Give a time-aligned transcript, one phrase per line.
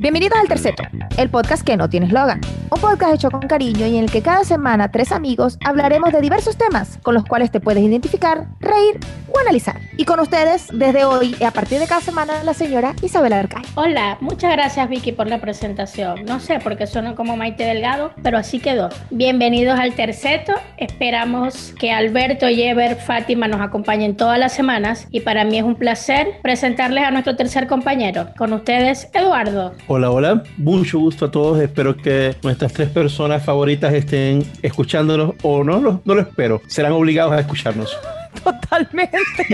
[0.00, 0.82] Bienvenidos al Terceto,
[1.18, 2.40] el podcast que no tiene eslogan.
[2.70, 6.22] Un podcast hecho con cariño y en el que cada semana tres amigos hablaremos de
[6.22, 8.98] diversos temas con los cuales te puedes identificar, reír
[9.30, 9.78] o analizar.
[9.98, 13.62] Y con ustedes, desde hoy y a partir de cada semana, la señora Isabela Arcay.
[13.74, 16.24] Hola, muchas gracias Vicky por la presentación.
[16.24, 18.88] No sé por qué sueno como Maite Delgado, pero así quedó.
[19.10, 20.54] Bienvenidos al Terceto.
[20.78, 25.74] Esperamos que Alberto, Yever, Fátima nos acompañen todas las semanas y para mí es un
[25.74, 28.28] placer presentarles a nuestro tercer compañero.
[28.38, 29.74] Con ustedes, Eduardo.
[29.92, 30.44] Hola, hola.
[30.56, 31.60] Mucho gusto a todos.
[31.60, 36.62] Espero que nuestras tres personas favoritas estén escuchándonos o no, no, no lo espero.
[36.68, 37.98] Serán obligados a escucharnos.
[38.44, 39.46] Totalmente.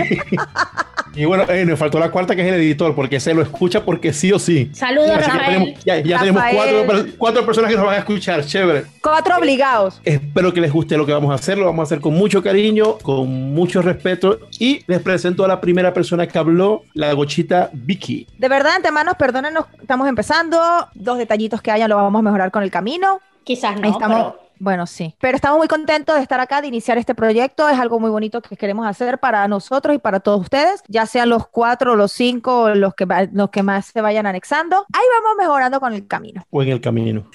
[1.15, 3.83] Y bueno, eh, nos faltó la cuarta que es el editor, porque se lo escucha
[3.83, 4.69] porque sí o sí.
[4.73, 5.45] Saludos, Así Rafael.
[5.63, 6.55] tenemos- ya ya tenemos Rafael.
[6.85, 8.45] cuatro, per- cuatro personas que nos van a escuchar.
[8.45, 8.85] Chévere.
[9.01, 9.99] Cuatro obligados.
[10.03, 11.57] Espero que les guste lo que vamos a hacer.
[11.57, 14.39] Lo vamos a hacer con mucho cariño, con mucho respeto.
[14.59, 18.27] Y les presento a la primera persona que habló, la gochita Vicky.
[18.37, 20.87] De verdad, antemano, perdónenos, estamos empezando.
[20.93, 23.21] Dos detallitos que hayan lo vamos a mejorar con el camino.
[23.47, 24.33] Quizás no, estamos.
[24.33, 25.15] pero Bueno, sí.
[25.21, 27.69] Pero estamos muy contentos de estar acá, de iniciar este proyecto.
[27.69, 31.29] Es algo muy bonito que queremos hacer para nosotros y para todos ustedes, ya sean
[31.29, 34.85] los cuatro, los cinco, los que, los que más se vayan anexando.
[34.91, 36.43] Ahí vamos mejorando con el camino.
[36.49, 37.25] O en el camino.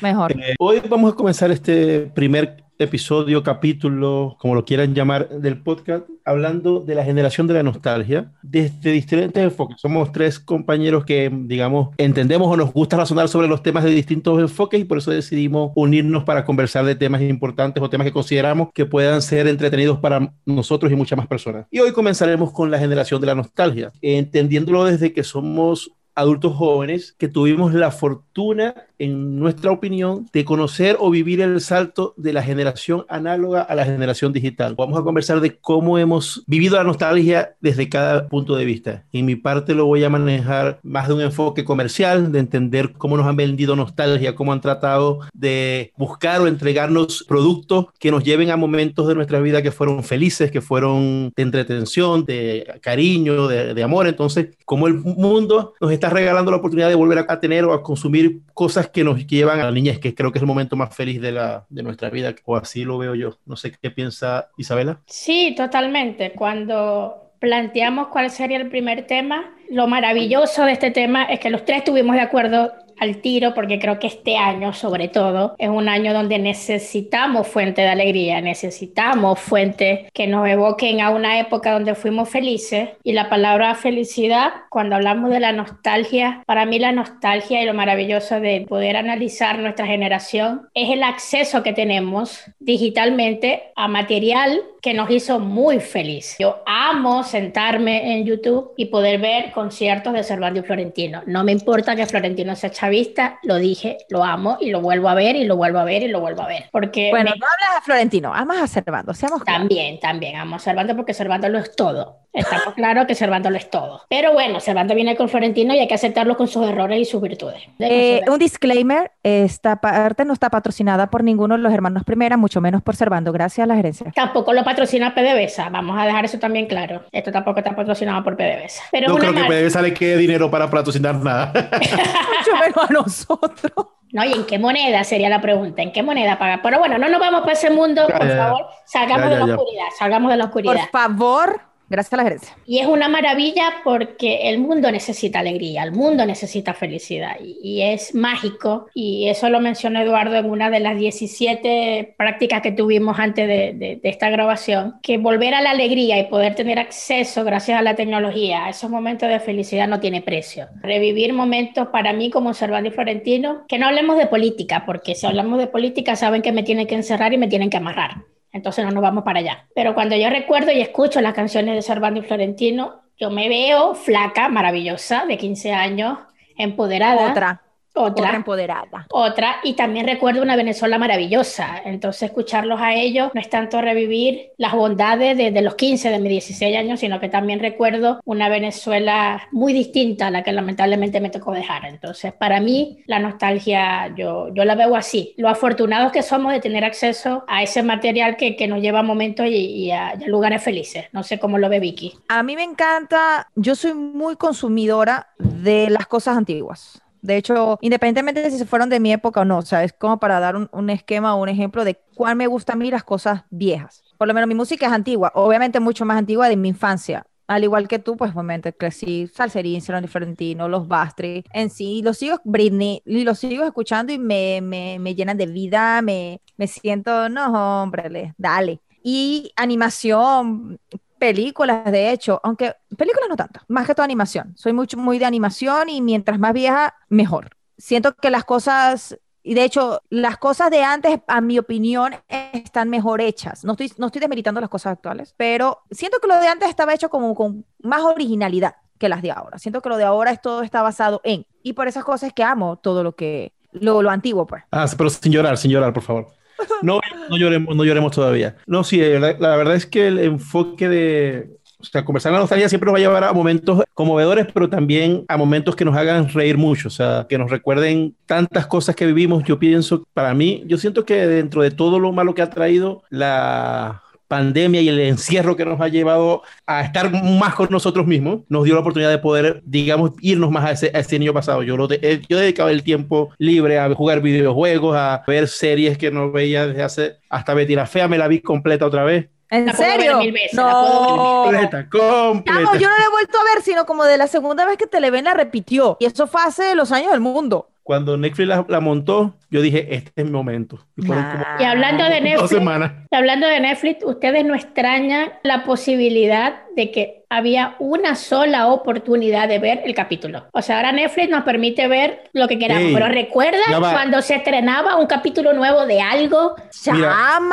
[0.00, 0.30] Mejor.
[0.30, 6.06] Eh, hoy vamos a comenzar este primer episodio, capítulo, como lo quieran llamar, del podcast,
[6.24, 9.80] hablando de la generación de la nostalgia desde diferentes enfoques.
[9.80, 14.40] Somos tres compañeros que, digamos, entendemos o nos gusta razonar sobre los temas de distintos
[14.40, 18.68] enfoques y por eso decidimos unirnos para conversar de temas importantes o temas que consideramos
[18.72, 21.66] que puedan ser entretenidos para nosotros y muchas más personas.
[21.70, 27.14] Y hoy comenzaremos con la generación de la nostalgia, entendiéndolo desde que somos adultos jóvenes
[27.18, 32.42] que tuvimos la fortuna, en nuestra opinión, de conocer o vivir el salto de la
[32.42, 34.74] generación análoga a la generación digital.
[34.76, 39.04] Vamos a conversar de cómo hemos vivido la nostalgia desde cada punto de vista.
[39.12, 43.16] En mi parte lo voy a manejar más de un enfoque comercial, de entender cómo
[43.16, 48.50] nos han vendido nostalgia, cómo han tratado de buscar o entregarnos productos que nos lleven
[48.50, 53.72] a momentos de nuestra vida que fueron felices, que fueron de entretención, de cariño, de,
[53.72, 54.06] de amor.
[54.06, 57.82] Entonces, como el mundo nos está regalando la oportunidad de volver a, tener o a
[57.82, 60.94] consumir cosas que nos llevan a la niñez, que creo que es el momento más
[60.94, 63.38] feliz de, la, de nuestra vida, o así lo veo yo.
[63.46, 65.00] No sé qué piensa Isabela.
[65.06, 66.32] Sí, totalmente.
[66.32, 71.64] Cuando planteamos cuál sería el primer tema, lo maravilloso de este tema es que los
[71.64, 75.88] tres estuvimos de acuerdo al tiro, porque creo que este año, sobre todo, es un
[75.88, 81.94] año donde necesitamos fuente de alegría, necesitamos fuentes que nos evoquen a una época donde
[81.94, 82.90] fuimos felices.
[83.02, 87.74] Y la palabra felicidad, cuando hablamos de la nostalgia, para mí la nostalgia y lo
[87.74, 94.94] maravilloso de poder analizar nuestra generación es el acceso que tenemos digitalmente a material que
[94.94, 96.36] nos hizo muy feliz.
[96.38, 101.22] Yo amo sentarme en YouTube y poder ver conciertos de Cervantes y Florentino.
[101.26, 105.14] No me importa que Florentino sea chavista, lo dije, lo amo y lo vuelvo a
[105.14, 106.64] ver y lo vuelvo a ver y lo vuelvo a ver.
[106.72, 109.60] Porque Bueno, me- no hablas a Florentino, amas a Servando, seamos claros.
[109.62, 112.18] también, también amo a Cervantes porque Cervantes lo es todo.
[112.32, 114.02] Estamos claros que Cervantes lo es todo.
[114.08, 117.20] Pero bueno, Cervantes viene con Florentino y hay que aceptarlo con sus errores y sus
[117.20, 117.60] virtudes.
[117.80, 122.60] Eh, un disclaimer, esta parte no está patrocinada por ninguno de los hermanos Primera, mucho
[122.60, 124.12] menos por Servando, gracias a la gerencia.
[124.14, 127.02] Tampoco lo patrocina PDVSA, vamos a dejar eso también claro.
[127.10, 128.82] Esto tampoco está patrocinado por PDVSA.
[128.92, 131.52] Pero No creo una que PDVSA le quede dinero para patrocinar nada.
[131.72, 133.86] mucho menos a nosotros.
[134.12, 135.82] No, ¿y en qué moneda sería la pregunta?
[135.82, 136.60] ¿En qué moneda pagar?
[136.62, 138.36] Pero bueno, no nos vamos para ese mundo, por ya, ya.
[138.44, 138.66] favor.
[138.84, 139.54] Salgamos Ya, de ya, la ya.
[139.54, 140.88] oscuridad, salgamos de la Por oscuridad.
[140.90, 142.56] favor, gracias a la gerencia.
[142.64, 147.82] Y es una maravilla porque el mundo necesita alegría, el mundo necesita felicidad y, y
[147.82, 148.86] es mágico.
[148.94, 153.72] Y eso lo mencionó Eduardo en una de las 17 prácticas que tuvimos antes de,
[153.74, 157.82] de- de esta grabación, que volver a la alegría y poder tener acceso gracias a
[157.82, 160.68] la tecnología a esos momentos de felicidad no tiene precio.
[160.82, 165.26] Revivir momentos para mí como Cervantes y Florentino, que no hablemos de política, porque si
[165.26, 168.26] hablamos de política saben que me tienen que encerrar y me tienen que amarrar.
[168.52, 169.66] Entonces no nos vamos para allá.
[169.74, 173.94] Pero cuando yo recuerdo y escucho las canciones de Cervantes y Florentino, yo me veo
[173.94, 176.18] flaca, maravillosa, de 15 años,
[176.56, 177.30] empoderada.
[177.30, 177.62] Otra,
[177.94, 178.26] Otra.
[178.26, 179.06] otra empoderada.
[179.10, 181.82] Otra, y también recuerdo una Venezuela maravillosa.
[181.84, 186.18] Entonces, escucharlos a ellos no es tanto revivir las bondades de, de los 15, de
[186.18, 191.20] mis 16 años, sino que también recuerdo una Venezuela muy distinta a la que lamentablemente
[191.20, 191.84] me tocó dejar.
[191.84, 195.34] Entonces, para mí, la nostalgia, yo, yo la veo así.
[195.36, 199.02] Lo afortunados que somos de tener acceso a ese material que, que nos lleva a
[199.02, 201.06] momentos y, y a, y a lugares felices.
[201.12, 202.14] No sé cómo lo ve Vicky.
[202.28, 207.02] A mí me encanta, yo soy muy consumidora de las cosas antiguas.
[207.22, 209.92] De hecho, independientemente de si se fueron de mi época o no, o sea, es
[209.92, 213.04] como para dar un, esquema o un ejemplo de cuál me gusta a mí las
[213.04, 214.02] cosas viejas.
[214.18, 217.26] Por lo menos mi música es antigua, obviamente mucho más antigua de mi infancia.
[217.46, 222.16] al igual que tú, pues obviamente crecí Salserín, Cerón Florentino, Los Bastri, en sí, los
[222.18, 226.68] sigo, Britney, y los sigo escuchando y me, me, me llenan de vida, me, me
[226.68, 228.80] siento, no, hombre, dale.
[229.02, 230.78] Y animación,
[231.20, 234.54] películas, de hecho, aunque películas no tanto, más que toda animación.
[234.56, 237.50] Soy mucho, muy de animación y mientras más vieja, mejor.
[237.78, 242.14] Siento que las cosas y de hecho, las cosas de antes, a mi opinión,
[242.52, 243.64] están mejor hechas.
[243.64, 246.92] No estoy, no estoy desmeritando las cosas actuales, pero siento que lo de antes estaba
[246.92, 249.58] hecho como con más originalidad que las de ahora.
[249.58, 251.46] Siento que lo de ahora es todo está basado en.
[251.62, 254.62] Y por esas cosas que amo todo lo que, lo, lo antiguo, pues.
[254.70, 256.39] Ah, pero sin llorar, sin llorar, por favor.
[256.82, 258.56] No, no lloremos, no lloremos todavía.
[258.66, 262.86] No, sí, la, verdad es que el enfoque de, o sea, conversar la nostalgia siempre
[262.86, 266.56] nos va a llevar a momentos conmovedores, pero también a momentos que nos hagan reír
[266.58, 269.44] mucho, o sea, que nos recuerden tantas cosas que vivimos.
[269.44, 273.02] Yo pienso, para mí, yo siento que dentro de todo lo malo que ha traído
[273.10, 278.42] la pandemia y el encierro que nos ha llevado a estar más con nosotros mismos,
[278.48, 281.64] nos dio la oportunidad de poder, digamos, irnos más a ese, a ese niño pasado.
[281.64, 286.12] Yo, lo de, yo dedicaba el tiempo libre a jugar videojuegos, a ver series que
[286.12, 289.26] no veía desde hace, hasta Betty la Fea me la vi completa otra vez.
[289.50, 290.20] ¿En serio?
[290.52, 291.42] no.
[291.42, 292.78] Completa, completa.
[292.78, 295.24] yo no la he vuelto a ver, sino como de la segunda vez que Televen
[295.24, 295.96] la repitió.
[295.98, 297.68] Y eso fue hace los años del mundo.
[297.90, 300.78] Cuando Netflix la, la montó, yo dije, este es mi momento.
[300.96, 301.20] Y, como
[301.58, 302.62] Y hablando de Netflix,
[303.10, 309.60] hablando de Netflix, ustedes no extrañan la posibilidad de que había una sola oportunidad de
[309.60, 310.46] ver el capítulo.
[310.52, 313.92] O sea, ahora Netflix nos permite ver lo que queramos, pero ¿recuerdan ya va.
[313.92, 316.56] cuando se estrenaba un capítulo nuevo de algo?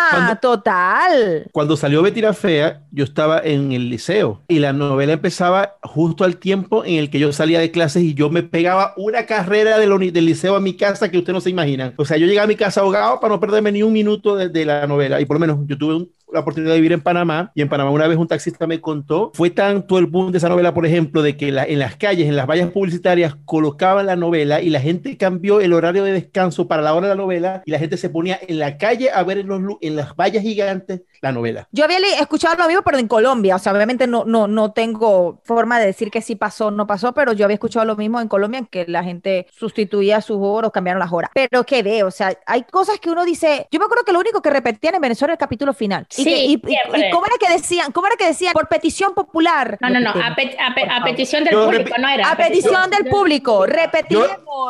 [0.09, 1.45] Cuando- total.
[1.51, 6.24] Cuando salió Betty la Fea, yo estaba en el liceo y la novela empezaba justo
[6.24, 9.77] al tiempo en el que yo salía de clases y yo me pegaba una carrera
[9.77, 11.94] del liceo a mi casa que ustedes no se imaginan.
[11.97, 14.50] O sea, yo llegaba a mi casa ahogado para no perderme ni un minuto de,
[14.50, 17.01] de la novela y por lo menos yo tuve un- la oportunidad de vivir en
[17.01, 20.38] Panamá y en Panamá una vez un taxista me contó, fue tanto el boom de
[20.39, 24.15] esa novela, por ejemplo, de que en las calles, en las vallas publicitarias, colocaban la
[24.15, 27.63] novela y la gente cambió el horario de descanso para la hora de la novela
[27.65, 30.44] y la gente se ponía en la calle a ver en, los, en las vallas
[30.44, 31.68] gigantes la novela.
[31.71, 33.56] Yo había escuchado lo mismo, pero en Colombia.
[33.56, 36.85] O sea, obviamente no, no, no tengo forma de decir que sí pasó o no
[36.88, 40.38] pasó, pero yo había escuchado lo mismo en Colombia, en que la gente sustituía sus
[40.39, 41.31] horas, cambiaron las horas.
[41.33, 43.68] Pero qué veo, o sea, hay cosas que uno dice.
[43.71, 46.06] Yo me acuerdo que lo único que repetían en Venezuela era el capítulo final.
[46.17, 47.07] Y Sí, que- y, y- siempre.
[47.07, 49.77] y cómo era que decían, cómo era que decían, por petición popular.
[49.81, 50.35] No, no, no, a, Repetimos.
[50.55, 51.09] pe- a pe- Por a favor.
[51.11, 52.31] petición del Yo público, no era.
[52.31, 54.27] A petición del público, repetimos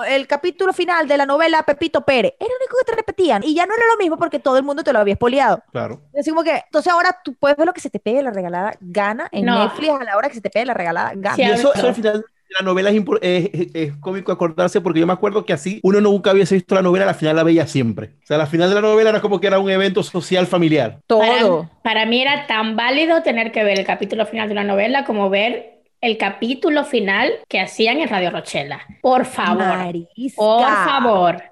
[0.07, 2.33] el capítulo final de la novela Pepito Pérez.
[2.39, 3.43] Era lo único que te repetían.
[3.43, 5.63] Y ya no era lo mismo porque todo el mundo te lo había espoliado.
[5.71, 6.01] Claro.
[6.17, 8.73] Así como que, entonces ahora tú puedes ver lo que se te pegue la regalada
[8.79, 9.63] gana en No.
[9.63, 11.35] Netflix a la hora que se te pegue la regalada gana.
[11.35, 12.25] Sí, Y eso, eso al final
[12.59, 16.01] la novela es, es, es- es cómico acordarse porque yo me acuerdo que así uno
[16.01, 18.11] nunca hubiese visto la novela, la final la veía siempre.
[18.23, 20.99] O sea, la final de la novela era como que era un evento social familiar.
[21.07, 21.19] Todo.
[21.21, 25.03] Para, para mí era tan válido tener que ver el capítulo final de una novela
[25.05, 28.81] como ver el capítulo final que hacían en Radio Rochela.
[29.01, 30.35] Por favor, Marisca.
[30.35, 31.43] por favor.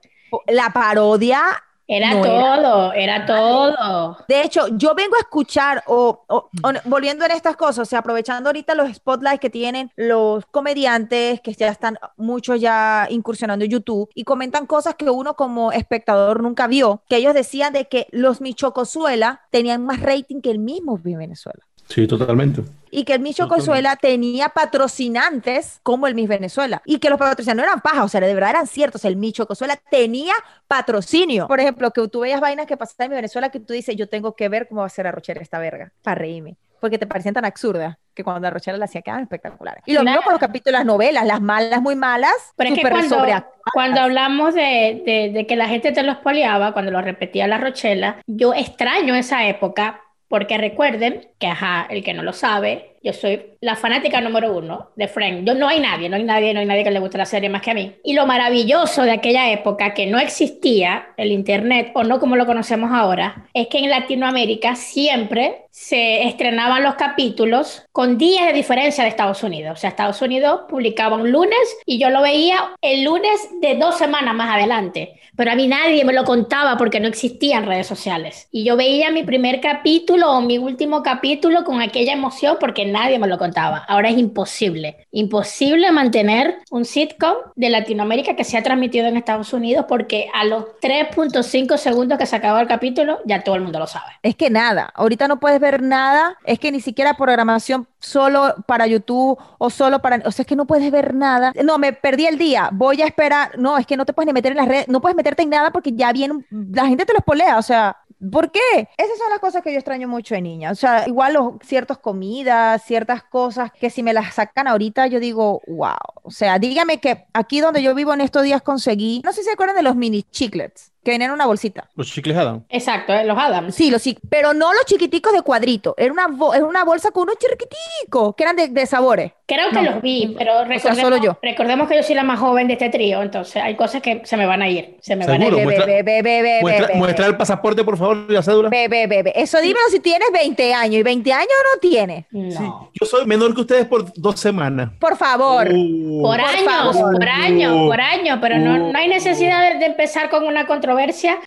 [0.48, 1.42] La parodia.
[1.88, 4.18] Era No todo, era todo.
[4.28, 8.00] De hecho, yo vengo a escuchar, o, o- o- volviendo en estas cosas, o sea,
[8.00, 13.72] aprovechando ahorita los spotlights que tienen los comediantes, que ya están muchos ya incursionando en
[13.72, 18.08] YouTube, y comentan cosas que uno como espectador nunca vio, que ellos decían de que
[18.12, 21.60] los Michocozuela tenían más rating que el mismo Venezuela.
[21.88, 22.62] Sí, totalmente.
[22.92, 23.62] y que el Miss Totalmente.
[23.66, 28.08] Chocosuela tenía patrocinantes como el Miss Venezuela y que los patrocinantes no eran paja, o
[28.08, 29.06] sea, de verdad eran ciertos.
[29.06, 30.34] El Miss Chocosuela tenía
[30.68, 31.48] patrocinio.
[31.48, 34.08] Por ejemplo, que tú veías vainas que pasaban en mi Venezuela que tú dices, yo
[34.10, 36.56] tengo que ver cómo va a ser arrochera esta verga para reírme.
[36.80, 39.84] Porque te parecían tan absurdas que cuando arrochera la hacía quedaban espectaculares.
[39.86, 40.24] Y lo mismo Claro.
[40.24, 44.02] con los capítulos, las novelas, las malas, muy malas, Pero es que súper cuando, cuando
[44.02, 48.18] hablamos de, de- de que la gente te lo espoliaba, cuando lo repetía la Rochela,
[48.28, 50.02] yo extraño esa época
[50.36, 54.90] porque recuerden que, ajá, el que no lo sabe, yo soy la fanática número uno
[54.98, 55.46] de Friends.
[55.46, 57.48] Yo, no hay nadie, no hay nadie, no hay nadie que le guste la serie
[57.48, 57.96] más que a mí.
[58.04, 62.46] Y lo maravilloso de aquella época, que no existía el Internet o no como lo
[62.46, 69.04] conocemos ahora, es que en Latinoamérica siempre se estrenaban los capítulos con días de diferencia
[69.04, 69.74] de Estados Unidos.
[69.74, 73.98] O sea, Estados Unidos publicaba un lunes y yo lo veía el lunes de dos
[73.98, 75.20] semanas más adelante.
[75.36, 78.48] Pero a mí nadie me lo contaba porque no existían redes sociales.
[78.52, 83.20] Y yo veía mi primer capítulo o mi último capítulo con aquella emoción porque nadie
[83.20, 83.86] me lo contaba.
[83.88, 85.08] Ahora es imposible.
[85.12, 90.46] Imposible mantener un sitcom de Latinoamérica que se ha transmitido en Estados Unidos porque a
[90.46, 94.12] los 3.5 segundos que se acabó el capítulo ya todo el mundo lo sabe.
[94.24, 98.88] Es que nada, ahorita no puedes ver nada, es que ni siquiera programación solo para
[98.88, 101.52] YouTube o solo para, o sea, es que no puedes ver nada.
[101.64, 103.58] No, me perdí el día, voy a esperar.
[103.58, 105.50] No, es que no te puedes ni meter en las redes, no puedes meterte en
[105.50, 107.98] nada porque ya viene, la gente te lo espolea, o sea,
[108.32, 108.88] ¿Por qué?
[108.98, 110.72] Esas son las cosas que yo extraño mucho de niña.
[110.72, 115.20] O sea, igual los, ciertas comidas, ciertas cosas que si me las sacan ahorita, yo
[115.20, 115.96] digo, wow.
[116.24, 119.48] O sea, dígame que aquí donde yo vivo en estos días conseguí, no sé si
[119.48, 121.88] se acuerdan de los mini chiclets que venían en una bolsita.
[121.96, 122.64] Los chicles Adam.
[122.68, 123.74] Exacto, eh, los Adams.
[123.76, 125.94] Sí, los pero no los chiquiticos de cuadrito.
[125.98, 129.32] Era una, bo- era una bolsa con unos chiquiticos que eran de, de sabores.
[129.48, 129.92] Creo que No.
[129.92, 131.38] los vi, pero sea, recordemos, solo yo.
[131.42, 134.36] recordemos que yo soy la más joven de este trío, entonces hay cosas que se
[134.38, 134.98] me van a ir.
[135.02, 135.60] Se me van a Seguro.
[135.60, 135.66] ir.
[135.66, 136.60] Muestra- ve, ve, ve,
[136.96, 138.70] Muestra, el pasaporte, por favor, y la cédula.
[138.70, 139.32] ve, ve.
[139.36, 142.26] Eso dímelo si tienes 20 años y 20 años no tienes.
[142.32, 142.52] No.
[142.52, 142.64] Sí,
[143.00, 144.90] yo soy menor que ustedes por dos semanas.
[145.00, 145.68] Por favor.
[145.72, 146.64] Uh, Por Por años,
[146.96, 147.14] favor.
[147.14, 148.92] por años, por años, pero no, Uh.
[148.92, 150.95] no hay necesidad de, de empezar con una controversia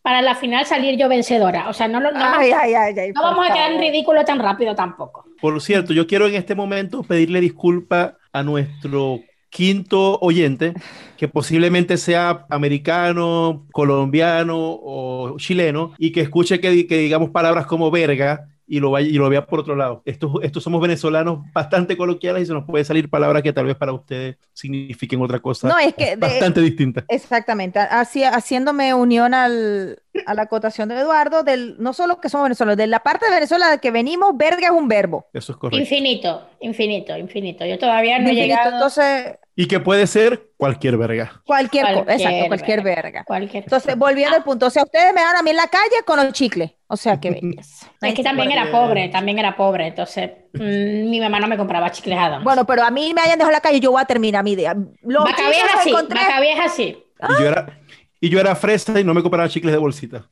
[0.02, 1.68] para la final salir yo vencedora.
[1.68, 3.80] O sea, no, lo- no, Ay, ay, ay, ay, no por vamos a quedar en
[3.80, 5.24] ridículo tan rápido tampoco.
[5.40, 10.74] Por cierto, yo quiero en este momento pedirle disculpa a nuestro quinto oyente,
[11.16, 17.90] que posiblemente sea americano, colombiano o chileno, y que escuche que, que digamos palabras como
[17.90, 20.02] verga y lo, vaya, y lo vea por otro lado.
[20.04, 23.76] Estos, estos somos venezolanos bastante coloquiales y se nos puede salir palabras que tal vez
[23.76, 27.04] para ustedes signifiquen otra cosa No, es que de- bastante distinta.
[27.08, 32.44] Exactamente, así, haciéndome unión al, a la acotación de Eduardo, del, no solo que somos
[32.44, 35.26] venezolanos, de la parte de Venezuela de que venimos, verga es un verbo.
[35.32, 35.78] Eso es correcto.
[35.80, 37.64] Infinito, infinito, infinito.
[37.66, 41.42] Yo todavía no he Infinito, llegado Entonces, Y que puede ser cualquier verga.
[41.44, 43.02] cualquier cosa, Cualquier exacto, cualquier verga.
[43.02, 43.24] verga.
[43.24, 43.62] cualquier.
[43.64, 46.16] Entonces, volviendo al punto, o sea, ustedes me dan a mí en la calle con
[46.18, 47.86] los chicles, o sea, qué belleza.
[48.00, 51.90] Es que también era pobre, también era pobre, entonces mm, mi mamá no me compraba
[51.90, 52.44] chicles Adams.
[52.44, 54.52] Bueno, pero a mí me hayan dejado en la calle, yo voy a terminar mi
[54.52, 54.74] idea.
[55.02, 57.04] Los es así.
[57.20, 57.80] Y, yo era,
[58.20, 60.28] y yo era fresa y no me compraba chicles de bolsita.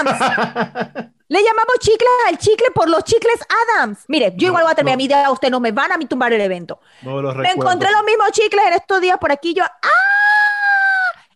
[0.00, 0.18] Adams.
[1.28, 3.38] Le llamamos chicles al chicle por los chicles
[3.78, 4.04] Adams.
[4.08, 4.98] Mire, yo No, igual voy a terminar no.
[4.98, 6.80] mi idea, ustedes no me van a mí tumbar el evento.
[7.02, 7.60] No los Me recuerdo.
[7.62, 9.88] encontré los mismos chicles en estos días por aquí, yo ¡ah!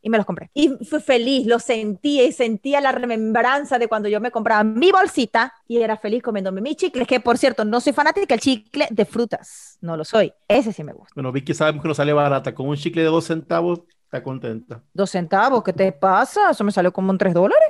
[0.00, 0.50] Y me los compré.
[0.54, 4.92] Y fui feliz, lo sentía y sentía la remembranza de cuando yo me compraba mi
[4.92, 8.86] bolsita y era feliz comiéndome mis chicles, que por cierto, no soy fanática del chicle
[8.90, 10.32] de frutas, no lo soy.
[10.46, 11.12] Ese sí me gusta.
[11.14, 12.54] Bueno, Vicky sabemos que no sale barata.
[12.54, 14.80] Con un chicle de dos centavos, está contenta.
[14.94, 16.50] Dos centavos, ¿qué te pasa?
[16.50, 17.68] Eso me salió como en tres dólares.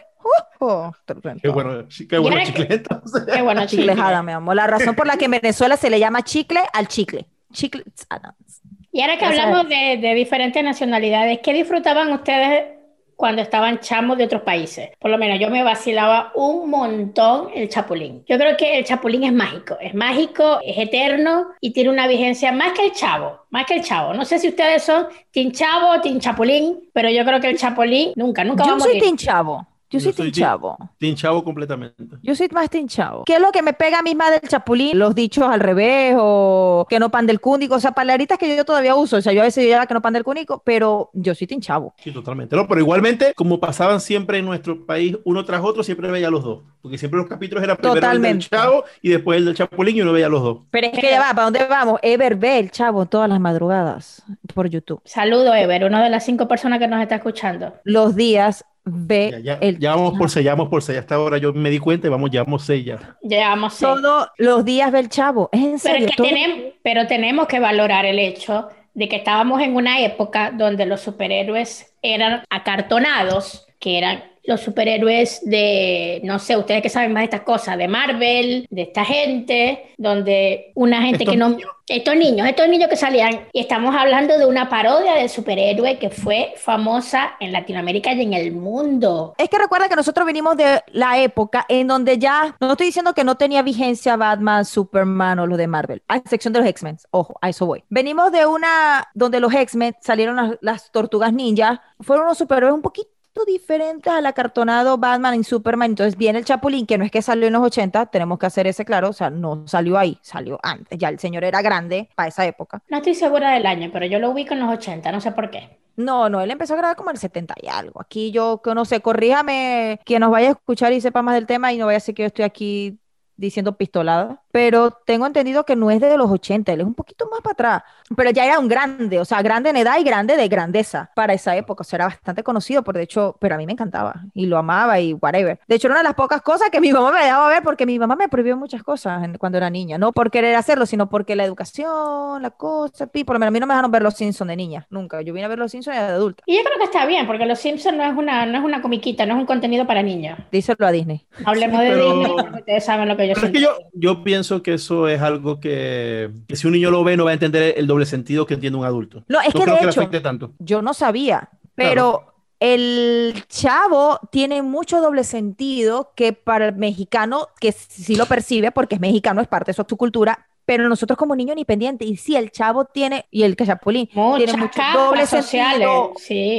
[0.60, 0.92] Oh,
[1.40, 3.24] Qué bueno, qué bueno chicle entonces.
[3.32, 4.02] Qué bueno, Chicles chicle.
[4.02, 4.54] Adams, mi amor.
[4.56, 7.26] La razón por la que en Venezuela se le llama chicle al chicle.
[7.52, 8.62] Chicles Adams.
[8.92, 12.77] Y ahora que hablamos de, de diferentes nacionalidades, ¿qué disfrutaban ustedes
[13.18, 14.90] cuando estaban chamos de otros países?
[15.00, 18.22] Por lo menos yo me vacilaba un montón el chapulín.
[18.28, 22.52] Yo creo que el chapulín es mágico, es mágico, es eterno y tiene una vigencia
[22.52, 24.14] más que el chavo, más que el chavo.
[24.14, 27.58] No sé si ustedes son Team Chavo o Team Chapulín, pero yo creo que el
[27.58, 29.02] chapulín nunca, nunca va a Yo soy morir.
[29.02, 29.66] Team Chavo.
[29.90, 30.76] Yo Yo soy soy Team team- Chavo.
[30.98, 32.04] Tinchavo completamente.
[32.22, 33.24] Yo soy más Team Chavo.
[33.24, 34.98] ¿Qué es lo que me pega a mí más del chapulín?
[34.98, 37.76] Los dichos al revés o que no pan del cúnico.
[37.76, 39.16] O sea, palabritas que yo todavía uso.
[39.16, 41.60] O sea, yo a veces digo que no pan del cúnico, pero yo soy Team
[41.62, 41.94] Chavo.
[41.98, 42.54] Sí, totalmente.
[42.54, 46.44] No, pero igualmente, como pasaban siempre en nuestro país, uno tras otro, siempre veía los
[46.44, 46.62] dos.
[46.82, 48.46] Porque siempre los capítulos eran primero el del Totalmente.
[48.48, 50.58] Chavo y después el del Chapulín y uno veía los dos.
[50.70, 51.98] Pero es que ya va, ¿para dónde vamos?
[52.02, 54.22] Ever ve el Chavo todas las madrugadas
[54.54, 55.00] por YouTube.
[55.04, 57.72] Saludo, Ever, una de las cinco personas que nos está escuchando.
[57.84, 60.98] Los días ve Ya, ya, el ya vamos por vamos por seis.
[60.98, 63.16] Hasta ahora yo me di cuenta y vamos, ya vamos seis ya.
[63.22, 63.90] Llevamos seis.
[63.92, 65.48] Todos los días ve el Chavo.
[65.52, 66.06] Es en Pero, serio.
[66.08, 70.50] es que tenemos, pero tenemos que valorar el hecho de que estábamos en una época
[70.50, 77.12] donde los superhéroes eran acartonados, que eran los superhéroes de, no sé, ustedes que saben
[77.12, 81.50] más de estas cosas, de Marvel, de esta gente, donde una gente Estos que no...
[81.50, 81.70] niños.
[81.86, 86.10] Estos niños, estos niños que salían, y estamos hablando de una parodia de superhéroe que
[86.10, 89.34] fue famosa en Latinoamérica y en el mundo.
[89.38, 93.14] Es que recuerda que nosotros venimos de la época en donde ya, no estoy diciendo
[93.14, 96.98] que no tenía vigencia Batman, Superman o lo de Marvel, a excepción de los X-Men,
[97.10, 97.82] ojo, a eso voy.
[97.88, 102.82] Venimos de una donde los X-Men salieron las, las tortugas ninja, fueron unos superhéroes un
[102.82, 103.08] poquito
[103.44, 107.46] diferentes al acartonado Batman y Superman, entonces viene el Chapulín, que no es que salió
[107.46, 110.98] en los 80, tenemos que hacer ese claro, o sea, no salió ahí, salió antes,
[110.98, 112.82] ya el señor era grande para esa época.
[112.88, 115.50] No estoy segura del año, pero yo lo ubico en los 80, no sé por
[115.50, 115.78] qué.
[115.96, 118.00] No, no, él empezó a grabar como en el 70 y algo.
[118.00, 121.46] Aquí yo, que no sé, corríjame quien nos vaya a escuchar y sepa más del
[121.46, 123.00] tema y no vaya a decir que yo estoy aquí
[123.38, 124.42] diciendo pistolada.
[124.52, 127.52] Pero tengo entendido que no es de los 80, él es un poquito más para
[127.52, 127.82] atrás.
[128.16, 131.32] Pero ya era un grande, o sea, grande en edad y grande de grandeza para
[131.32, 131.82] esa época.
[131.82, 134.58] O sea, era bastante conocido, por de hecho, pero a mí me encantaba y lo
[134.58, 135.58] amaba y whatever.
[135.68, 137.86] De hecho, era una de las pocas cosas que mi mamá me dejaba ver porque
[137.86, 139.96] mi mamá me prohibió muchas cosas cuando era niña.
[139.98, 143.52] No por querer hacerlo, sino porque la educación, la cosa, pi, por lo menos a
[143.52, 145.22] mí no me dejaron ver los Simpsons de niña, nunca.
[145.22, 146.42] Yo vine a ver los Simpsons de adulta.
[146.46, 148.82] Y yo creo que está bien, porque Los Simpsons no es una, no es una
[148.82, 150.38] comiquita, no es un contenido para niños.
[150.50, 151.26] Díselo a Disney.
[151.44, 153.76] Hablemos Sí, de pero- Disney porque ustedes saben lo que yo Pero es que yo,
[153.92, 157.30] yo pienso que eso es algo que, que si un niño lo ve no va
[157.30, 159.24] a entender el doble sentido que entiende un adulto.
[159.28, 160.52] No, es no que creo de que le hecho, afecte tanto.
[160.58, 167.72] yo no sabía, pero el chavo tiene mucho doble sentido que para el mexicano, que
[167.72, 171.56] sí lo percibe porque es mexicano, es parte de su cultura, pero nosotros como niños
[171.56, 172.04] ni pendiente.
[172.04, 176.12] Y sí, el chavo tiene, y el cachapulín, tiene mucho doble sentido,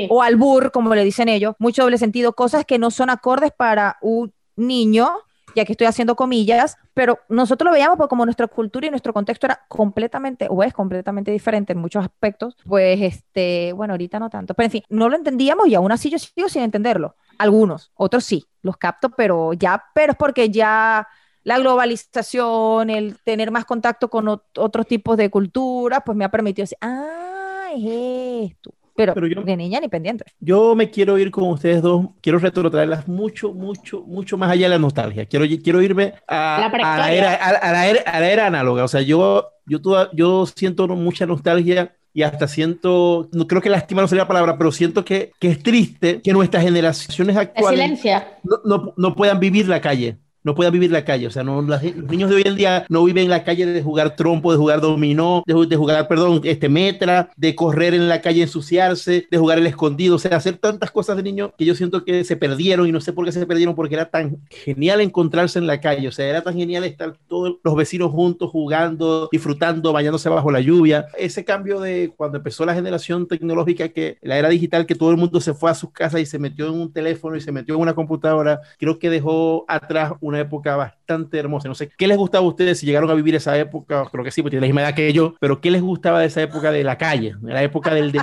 [0.10, 3.98] o albur, como le dicen ellos, mucho doble sentido, cosas que no son acordes para
[4.02, 5.12] un niño
[5.56, 9.14] ya que estoy haciendo comillas, pero nosotros lo veíamos porque como nuestra cultura y nuestro
[9.14, 14.30] contexto era completamente, o es completamente diferente en muchos aspectos, pues este, bueno, ahorita no
[14.30, 17.16] tanto, pero en fin, no lo entendíamos y aún así yo sigo sin entenderlo.
[17.38, 21.08] Algunos, otros sí, los capto, pero ya, pero es porque ya
[21.44, 26.64] la globalización, el tener más contacto con otros tipos de culturas, pues me ha permitido
[26.64, 28.74] decir, ah, es esto
[29.06, 30.26] pero, yo, de niña ni pendiente.
[30.40, 34.76] Yo me quiero ir con ustedes dos, quiero retrotraerlas mucho, mucho, mucho más allá de
[34.76, 35.26] la nostalgia.
[35.26, 38.84] Quiero, quiero irme a, la, era, a, la, era, a la era análoga.
[38.84, 39.80] O sea, yo, yo,
[40.14, 44.58] yo siento mucha nostalgia y hasta siento, no creo que lástima no sería la palabra,
[44.58, 48.04] pero siento que, que es triste que nuestras generaciones actuales
[48.44, 50.18] no, no, no, puedan vivir la calle
[50.50, 51.28] no puedan vivir la calle.
[51.28, 53.84] O sea, no, los niños de hoy en día no viven en la calle de
[53.84, 58.42] jugar trompo, de jugar dominó, de, jugar, perdón, este metra, de correr en la calle,
[58.42, 62.04] ensuciarse, de jugar el escondido, o sea, hacer tantas cosas de niño que yo siento
[62.04, 65.60] que se perdieron y no sé por qué se perdieron, porque era tan genial encontrarse
[65.60, 69.94] en la calle, o sea, era tan genial estar todos los vecinos juntos jugando, disfrutando,
[69.94, 71.06] bañándose bajo la lluvia.
[71.16, 75.18] Ese cambio de cuando empezó la generación tecnológica, que la era digital, que todo el
[75.18, 77.76] mundo se fue a sus casas y se metió en un teléfono y se metió
[77.76, 81.68] en una computadora, creo que dejó atrás una época bastante hermosa.
[81.68, 84.06] No sé, ¿qué les gustaba a ustedes si llegaron a vivir esa época?
[84.12, 86.28] Creo que sí, porque tienen la misma edad que yo, pero ¿qué les gustaba de
[86.28, 88.12] esa época de la calle, de la época del...
[88.12, 88.22] De,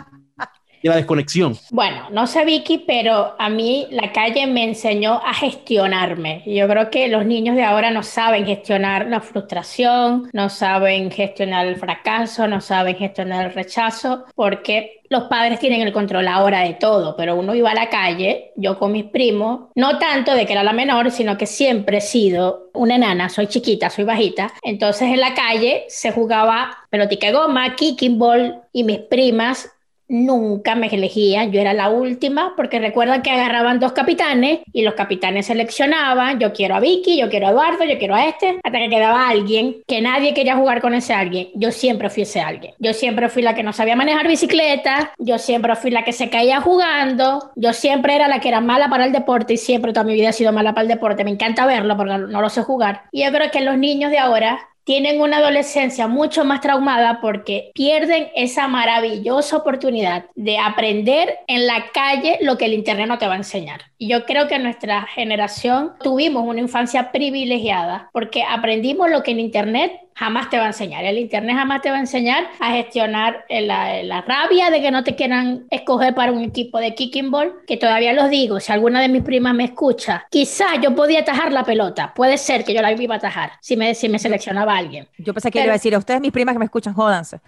[0.82, 1.56] la desconexión.
[1.70, 6.42] Bueno, no sé Vicky, pero a mí la calle me enseñó a gestionarme.
[6.46, 11.66] Yo creo que los niños de ahora no saben gestionar la frustración, no saben gestionar
[11.66, 16.74] el fracaso, no saben gestionar el rechazo, porque los padres tienen el control ahora de
[16.74, 20.52] todo, pero uno iba a la calle, yo con mis primos, no tanto de que
[20.52, 25.08] era la menor, sino que siempre he sido una enana, soy chiquita, soy bajita, entonces
[25.08, 29.70] en la calle se jugaba pelotica de goma, kicking ball y mis primas
[30.08, 34.94] nunca me elegían, yo era la última, porque recuerdan que agarraban dos capitanes y los
[34.94, 38.78] capitanes seleccionaban, yo quiero a Vicky, yo quiero a Eduardo, yo quiero a este, hasta
[38.78, 41.48] que quedaba alguien que nadie quería jugar con ese alguien.
[41.54, 42.74] Yo siempre fui ese alguien.
[42.78, 46.30] Yo siempre fui la que no sabía manejar bicicleta, yo siempre fui la que se
[46.30, 50.04] caía jugando, yo siempre era la que era mala para el deporte y siempre toda
[50.04, 51.24] mi vida he sido mala para el deporte.
[51.24, 53.02] Me encanta verlo porque no lo sé jugar.
[53.12, 57.72] Y yo creo que los niños de ahora tienen una adolescencia mucho más traumada porque
[57.74, 63.26] pierden esa maravillosa oportunidad de aprender en la calle lo que el Internet no te
[63.26, 63.80] va a enseñar.
[63.98, 69.40] Y yo creo que nuestra generación tuvimos una infancia privilegiada porque aprendimos lo que en
[69.40, 71.04] Internet jamás te va a enseñar.
[71.04, 75.04] El Internet jamás te va a enseñar a gestionar la, la, rabia de que no
[75.04, 79.00] te quieran escoger para un equipo de kicking ball, que todavía los digo, si alguna
[79.00, 82.82] de mis primas me escucha, quizás yo podía atajar la pelota, puede ser que yo
[82.82, 85.06] la iba a atajar si me, si me seleccionaba alguien.
[85.18, 87.40] Yo pensé que iba a decir a ustedes mis primas que me escuchan, jódanse.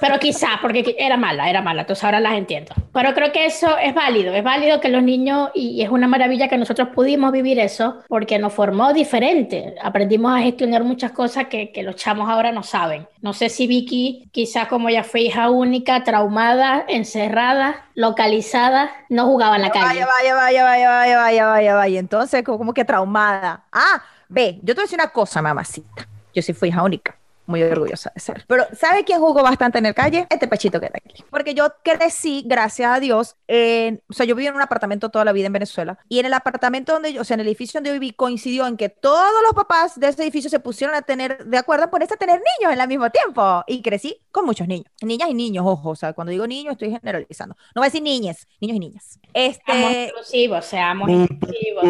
[0.00, 2.74] Pero quizás, porque era mala, era mala, entonces ahora las entiendo.
[2.92, 6.48] Pero creo que eso es válido, es válido que los niños, y es una maravilla
[6.48, 9.74] que nosotros pudimos vivir eso, porque nos formó diferente.
[9.82, 13.06] Aprendimos a gestionar muchas cosas que, que los chamos ahora no saben.
[13.20, 19.56] No sé si Vicky, quizás como ella fue hija única, traumada, encerrada, localizada, no jugaba
[19.56, 19.86] en la calle.
[19.86, 22.00] Vaya, vaya, vaya, vaya, vaya, vaya, vaya.
[22.00, 23.64] Entonces, como que traumada.
[23.72, 26.08] Ah, ve, yo te voy a decir una cosa, mamacita.
[26.34, 28.44] Yo sí fui hija única muy orgullosa de ser.
[28.46, 30.26] Pero ¿sabe quién jugó bastante en el calle?
[30.30, 31.24] Este pechito que está aquí.
[31.30, 35.24] Porque yo crecí, gracias a Dios, en, o sea, yo viví en un apartamento toda
[35.24, 37.78] la vida en Venezuela y en el apartamento donde yo, o sea, en el edificio
[37.78, 41.02] donde yo viví coincidió en que todos los papás de ese edificio se pusieron a
[41.02, 44.66] tener de acuerdo ponerse a tener niños en el mismo tiempo y crecí con muchos
[44.68, 47.56] niños, niñas y niños, ojo, o sea, cuando digo niños estoy generalizando.
[47.74, 49.20] No voy a decir niñas, niños y niñas.
[49.34, 51.84] Este, inclusivos, seamos inclusivos.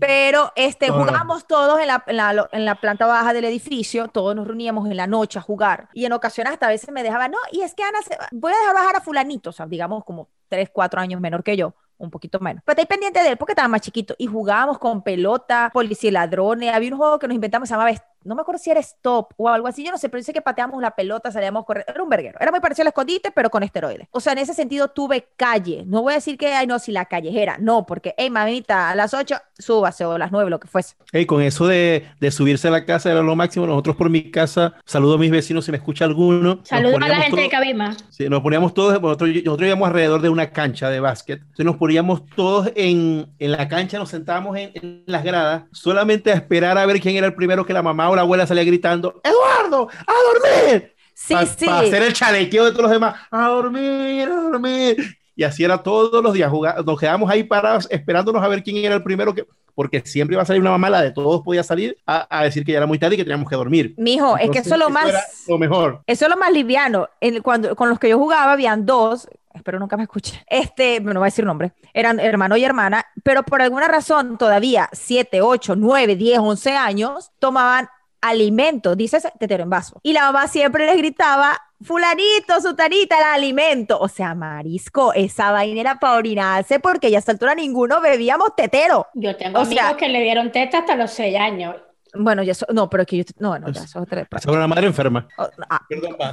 [0.00, 4.34] Pero este, jugamos todos en la, en, la, en la planta baja del edificio, todos
[4.36, 7.28] nos reuníamos en la noche a jugar y en ocasiones hasta a veces me dejaba,
[7.28, 10.04] no, y es que Ana, se, voy a dejar bajar a fulanito, o sea, digamos
[10.04, 12.62] como tres, cuatro años menor que yo un poquito menos.
[12.64, 16.12] Pero estoy pendiente de él porque estaba más chiquito y jugábamos con pelota, policía y
[16.12, 16.74] ladrones.
[16.74, 17.90] Había un juego que nos inventamos, se llamaba
[18.26, 20.42] no me acuerdo si era stop o algo así, yo no sé, pero dice que
[20.42, 23.62] pateamos la pelota, salíamos correr, era un verguero, era muy parecido al escondite, pero con
[23.62, 24.08] esteroides.
[24.10, 26.92] O sea, en ese sentido tuve calle, no voy a decir que, ay, no, si
[26.92, 30.60] la callejera, no, porque, hey, mamita, a las 8, súbase, o a las 9, lo
[30.60, 30.96] que fuese.
[31.12, 34.30] Hey, con eso de, de subirse a la casa era lo máximo, nosotros por mi
[34.30, 36.60] casa, saludo a mis vecinos si me escucha alguno.
[36.64, 37.96] Saludos a la gente de Cabima.
[38.10, 41.76] Sí, nos poníamos todos, nosotros, nosotros íbamos alrededor de una cancha de básquet, entonces nos
[41.76, 46.76] poníamos todos en, en la cancha, nos sentábamos en, en las gradas, solamente a esperar
[46.78, 49.88] a ver quién era el primero que la mamá o la abuela salía gritando Eduardo,
[50.06, 50.94] a dormir.
[51.14, 51.66] Sí, sí.
[51.66, 55.18] Para hacer el chalequeo de todos los demás, a dormir, a dormir.
[55.34, 56.50] Y así era todos los días.
[56.84, 59.44] nos quedábamos ahí parados esperándonos a ver quién era el primero que
[59.76, 62.72] porque siempre iba a salir una mamá, la de todos podía salir a, decir que
[62.72, 63.94] ya era muy tarde y que teníamos que dormir.
[63.98, 65.44] Mijo, es que eso es lo más...
[65.46, 66.00] Lo mejor.
[66.06, 67.10] Eso es lo más liviano.
[67.42, 71.24] cuando, con los que yo jugaba habían dos, espero nunca me escuche, este, no voy
[71.24, 76.16] a decir nombre, eran hermano y hermana, pero por alguna razón todavía 7, 8, 9,
[76.16, 77.88] 10, 11 años tomaban
[78.28, 80.00] alimento, dices tetero en vaso.
[80.02, 83.98] Y la mamá siempre les gritaba, fulanito, sutanita, el alimento.
[83.98, 88.54] O sea, marisco, esa vaina era para orinarse porque ya a esta altura ninguno bebíamos
[88.56, 89.06] tetero.
[89.14, 91.76] Yo tengo amigos que le dieron teta hasta los 6 años.
[92.18, 94.86] Bueno, ya no, pero es que yo, no, no, ya eso es otra una madre
[94.86, 95.28] enferma.
[95.36, 95.82] Oh, ah,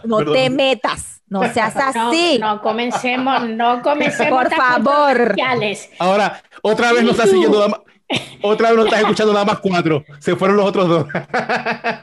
[0.06, 2.38] no te metas, no seas así.
[2.40, 4.44] No, comencemos, no comencemos.
[4.44, 5.36] Por favor.
[6.00, 7.84] Ahora, otra vez nos está siguiendo
[8.42, 10.04] otra vez no estás escuchando nada más cuatro.
[10.20, 11.08] Se fueron los otros dos.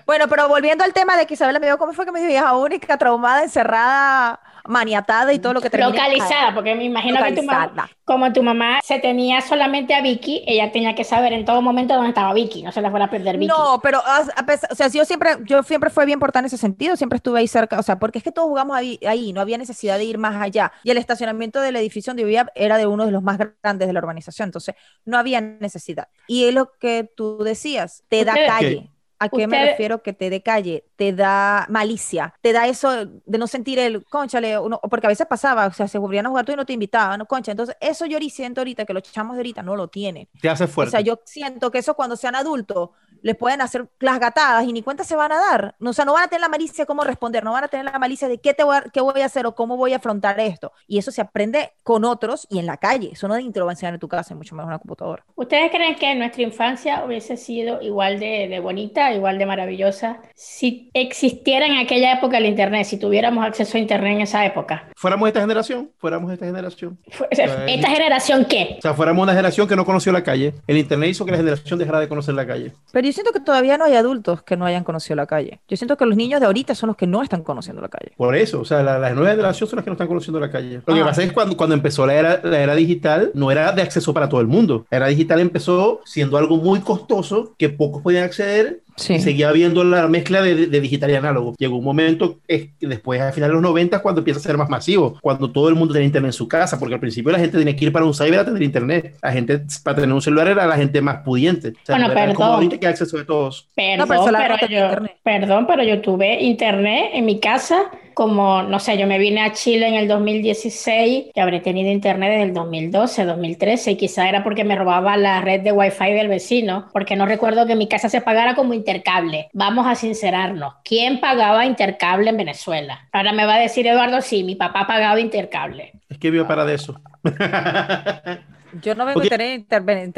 [0.06, 2.32] bueno, pero volviendo al tema de que Isabela me dijo, ¿cómo fue que me dijo
[2.32, 4.40] hija única, traumada, encerrada?
[4.66, 8.42] Maniatada y todo lo que termina localizada porque me imagino que tu mamá como tu
[8.42, 12.32] mamá se tenía solamente a Vicky ella tenía que saber en todo momento dónde estaba
[12.34, 13.48] Vicky no se la fuera a perder Vicky.
[13.48, 17.16] No pero o sea yo siempre yo siempre fue bien importante en ese sentido siempre
[17.16, 19.98] estuve ahí cerca o sea porque es que todos jugamos ahí, ahí no había necesidad
[19.98, 20.72] de ir más allá.
[20.82, 23.92] Y el estacionamiento del edificio donde vivía era de uno de los más grandes de
[23.92, 26.08] la urbanización entonces no había necesidad.
[26.26, 28.90] Y es lo que tú decías te da calle
[29.20, 30.84] ¿A qué me refiero que te dé calle?
[30.96, 35.26] Te da malicia, te da eso de no sentir el, conchale, uno, porque a veces
[35.26, 37.26] pasaba, o sea, se volvían a jugar tú y no te invitaban, ¿no?
[37.26, 40.26] Concha, entonces eso yo siento ahorita que los chamos de ahorita no lo tienen.
[40.40, 40.88] Te hace fuerte.
[40.88, 42.90] O sea, yo siento que eso cuando sean adultos
[43.22, 45.74] les pueden hacer las gatadas y ni cuenta se van a dar.
[45.80, 47.86] O sea, no van a tener la malicia de cómo responder, no van a tener
[47.86, 49.96] la malicia de qué, te voy a, qué voy a hacer o cómo voy a
[49.96, 50.72] afrontar esto.
[50.86, 53.10] Y eso se aprende con otros y en la calle.
[53.12, 55.24] Eso no de lo va a enseñar en tu casa, mucho mejor en la computadora.
[55.34, 60.90] ¿Ustedes creen que nuestra infancia hubiese sido igual de, de bonita, igual de maravillosa, si
[60.94, 64.88] existiera en aquella época el Internet, si tuviéramos acceso a Internet en esa época?
[64.96, 66.98] Fuéramos esta generación, fuéramos esta generación.
[67.30, 68.76] ¿Esta generación qué?
[68.78, 70.54] O sea, fuéramos una generación que no conoció la calle.
[70.66, 72.72] El Internet hizo que la generación dejara de conocer la calle.
[72.92, 75.60] Pero yo siento que todavía no hay adultos que no hayan conocido la calle.
[75.66, 78.12] Yo siento que los niños de ahorita son los que no están conociendo la calle.
[78.16, 80.80] Por eso, o sea, las nuevas generaciones son las que no están conociendo la calle.
[80.86, 83.72] Lo que pasa es que cuando, cuando empezó la era, la era digital, no era
[83.72, 84.86] de acceso para todo el mundo.
[84.90, 89.84] La era digital empezó siendo algo muy costoso que pocos podían acceder y seguía habiendo
[89.84, 91.54] la mezcla de, digital y análogo.
[91.58, 92.38] Llegó un momento,
[92.80, 95.74] después a finales de los 90, cuando empieza a ser más masivo, cuando todo el
[95.74, 98.04] mundo tenía internet en su casa, porque al principio la gente tenía que ir para
[98.04, 99.16] un cyber a tener internet.
[99.22, 101.72] La gente, para tener un celular, era la gente más pudiente.
[101.88, 102.68] bueno, perdón.
[102.68, 103.68] que acceso de todos.
[103.74, 109.06] Perdón, pero, yo, perdón, pero yo tuve internet en mi casa como, no sé, yo
[109.06, 113.92] me vine a Chile en el 2016 y habré tenido internet desde el 2012, 2013
[113.92, 117.66] y quizá era porque me robaba la red de wifi del vecino, porque no recuerdo
[117.66, 119.48] que mi casa se pagara como intercable.
[119.52, 123.08] Vamos a sincerarnos, ¿quién pagaba intercable en Venezuela?
[123.12, 125.92] Ahora me va a decir Eduardo, sí, mi papá pagaba intercable.
[126.08, 127.00] Es que vio para de eso.
[128.82, 130.16] Yo no vengo a tener internet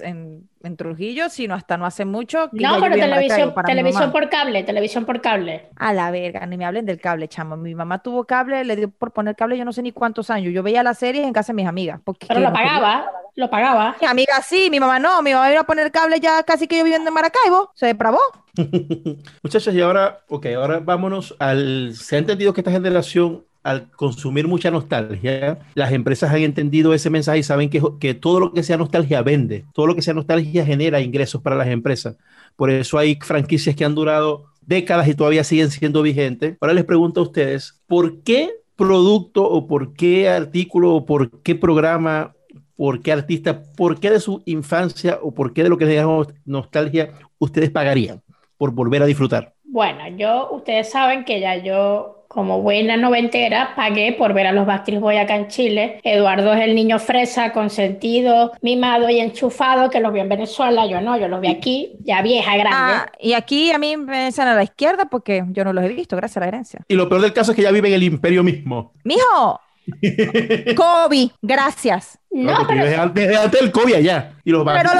[0.00, 2.48] en, en, Trujillo, sino hasta no hace mucho.
[2.52, 5.68] no, pero televisión, televisión por cable, televisión por cable.
[5.76, 7.56] A la verga, ni me hablen del cable, chamo.
[7.56, 10.52] Mi mamá tuvo cable, le dio por poner cable yo no sé ni cuántos años.
[10.52, 12.00] Yo veía las series en casa de mis amigas.
[12.26, 13.96] Pero lo pagaba, lo pagaba.
[14.00, 15.22] Mi amiga sí, mi mamá no.
[15.22, 17.70] Mi mamá iba a poner cable ya casi que yo viviendo en Maracaibo.
[17.74, 18.20] Se depravó.
[19.42, 21.94] Muchachos, y ahora, ok, ahora vámonos al.
[21.94, 27.10] Se ha entendido que esta generación al consumir mucha nostalgia, las empresas han entendido ese
[27.10, 30.14] mensaje y saben que, que todo lo que sea nostalgia vende, todo lo que sea
[30.14, 32.16] nostalgia genera ingresos para las empresas.
[32.56, 36.56] Por eso hay franquicias que han durado décadas y todavía siguen siendo vigentes.
[36.60, 41.54] Ahora les pregunto a ustedes, ¿por qué producto o por qué artículo o por qué
[41.54, 42.34] programa,
[42.76, 45.96] por qué artista, por qué de su infancia o por qué de lo que les
[45.96, 48.22] llamamos nostalgia ustedes pagarían
[48.58, 49.54] por volver a disfrutar?
[49.64, 54.66] Bueno, yo, ustedes saben que ya yo como buena noventera, pagué por ver a los
[54.66, 56.00] Backstreet Boys acá en Chile.
[56.02, 60.84] Eduardo es el niño fresa, consentido, mimado y enchufado que los vi en Venezuela.
[60.86, 62.76] Yo no, yo los vi aquí, ya vieja, grande.
[62.76, 65.88] Ah, y aquí a mí me dicen a la izquierda porque yo no los he
[65.88, 66.80] visto, gracias a la herencia.
[66.88, 68.92] Y lo peor del caso es que ya vive en el imperio mismo.
[69.04, 69.60] Mijo,
[70.76, 72.18] Kobe, gracias.
[72.30, 72.84] No, pero...
[72.84, 74.32] desde, antes del COVID allá.
[74.44, 74.90] Y los pero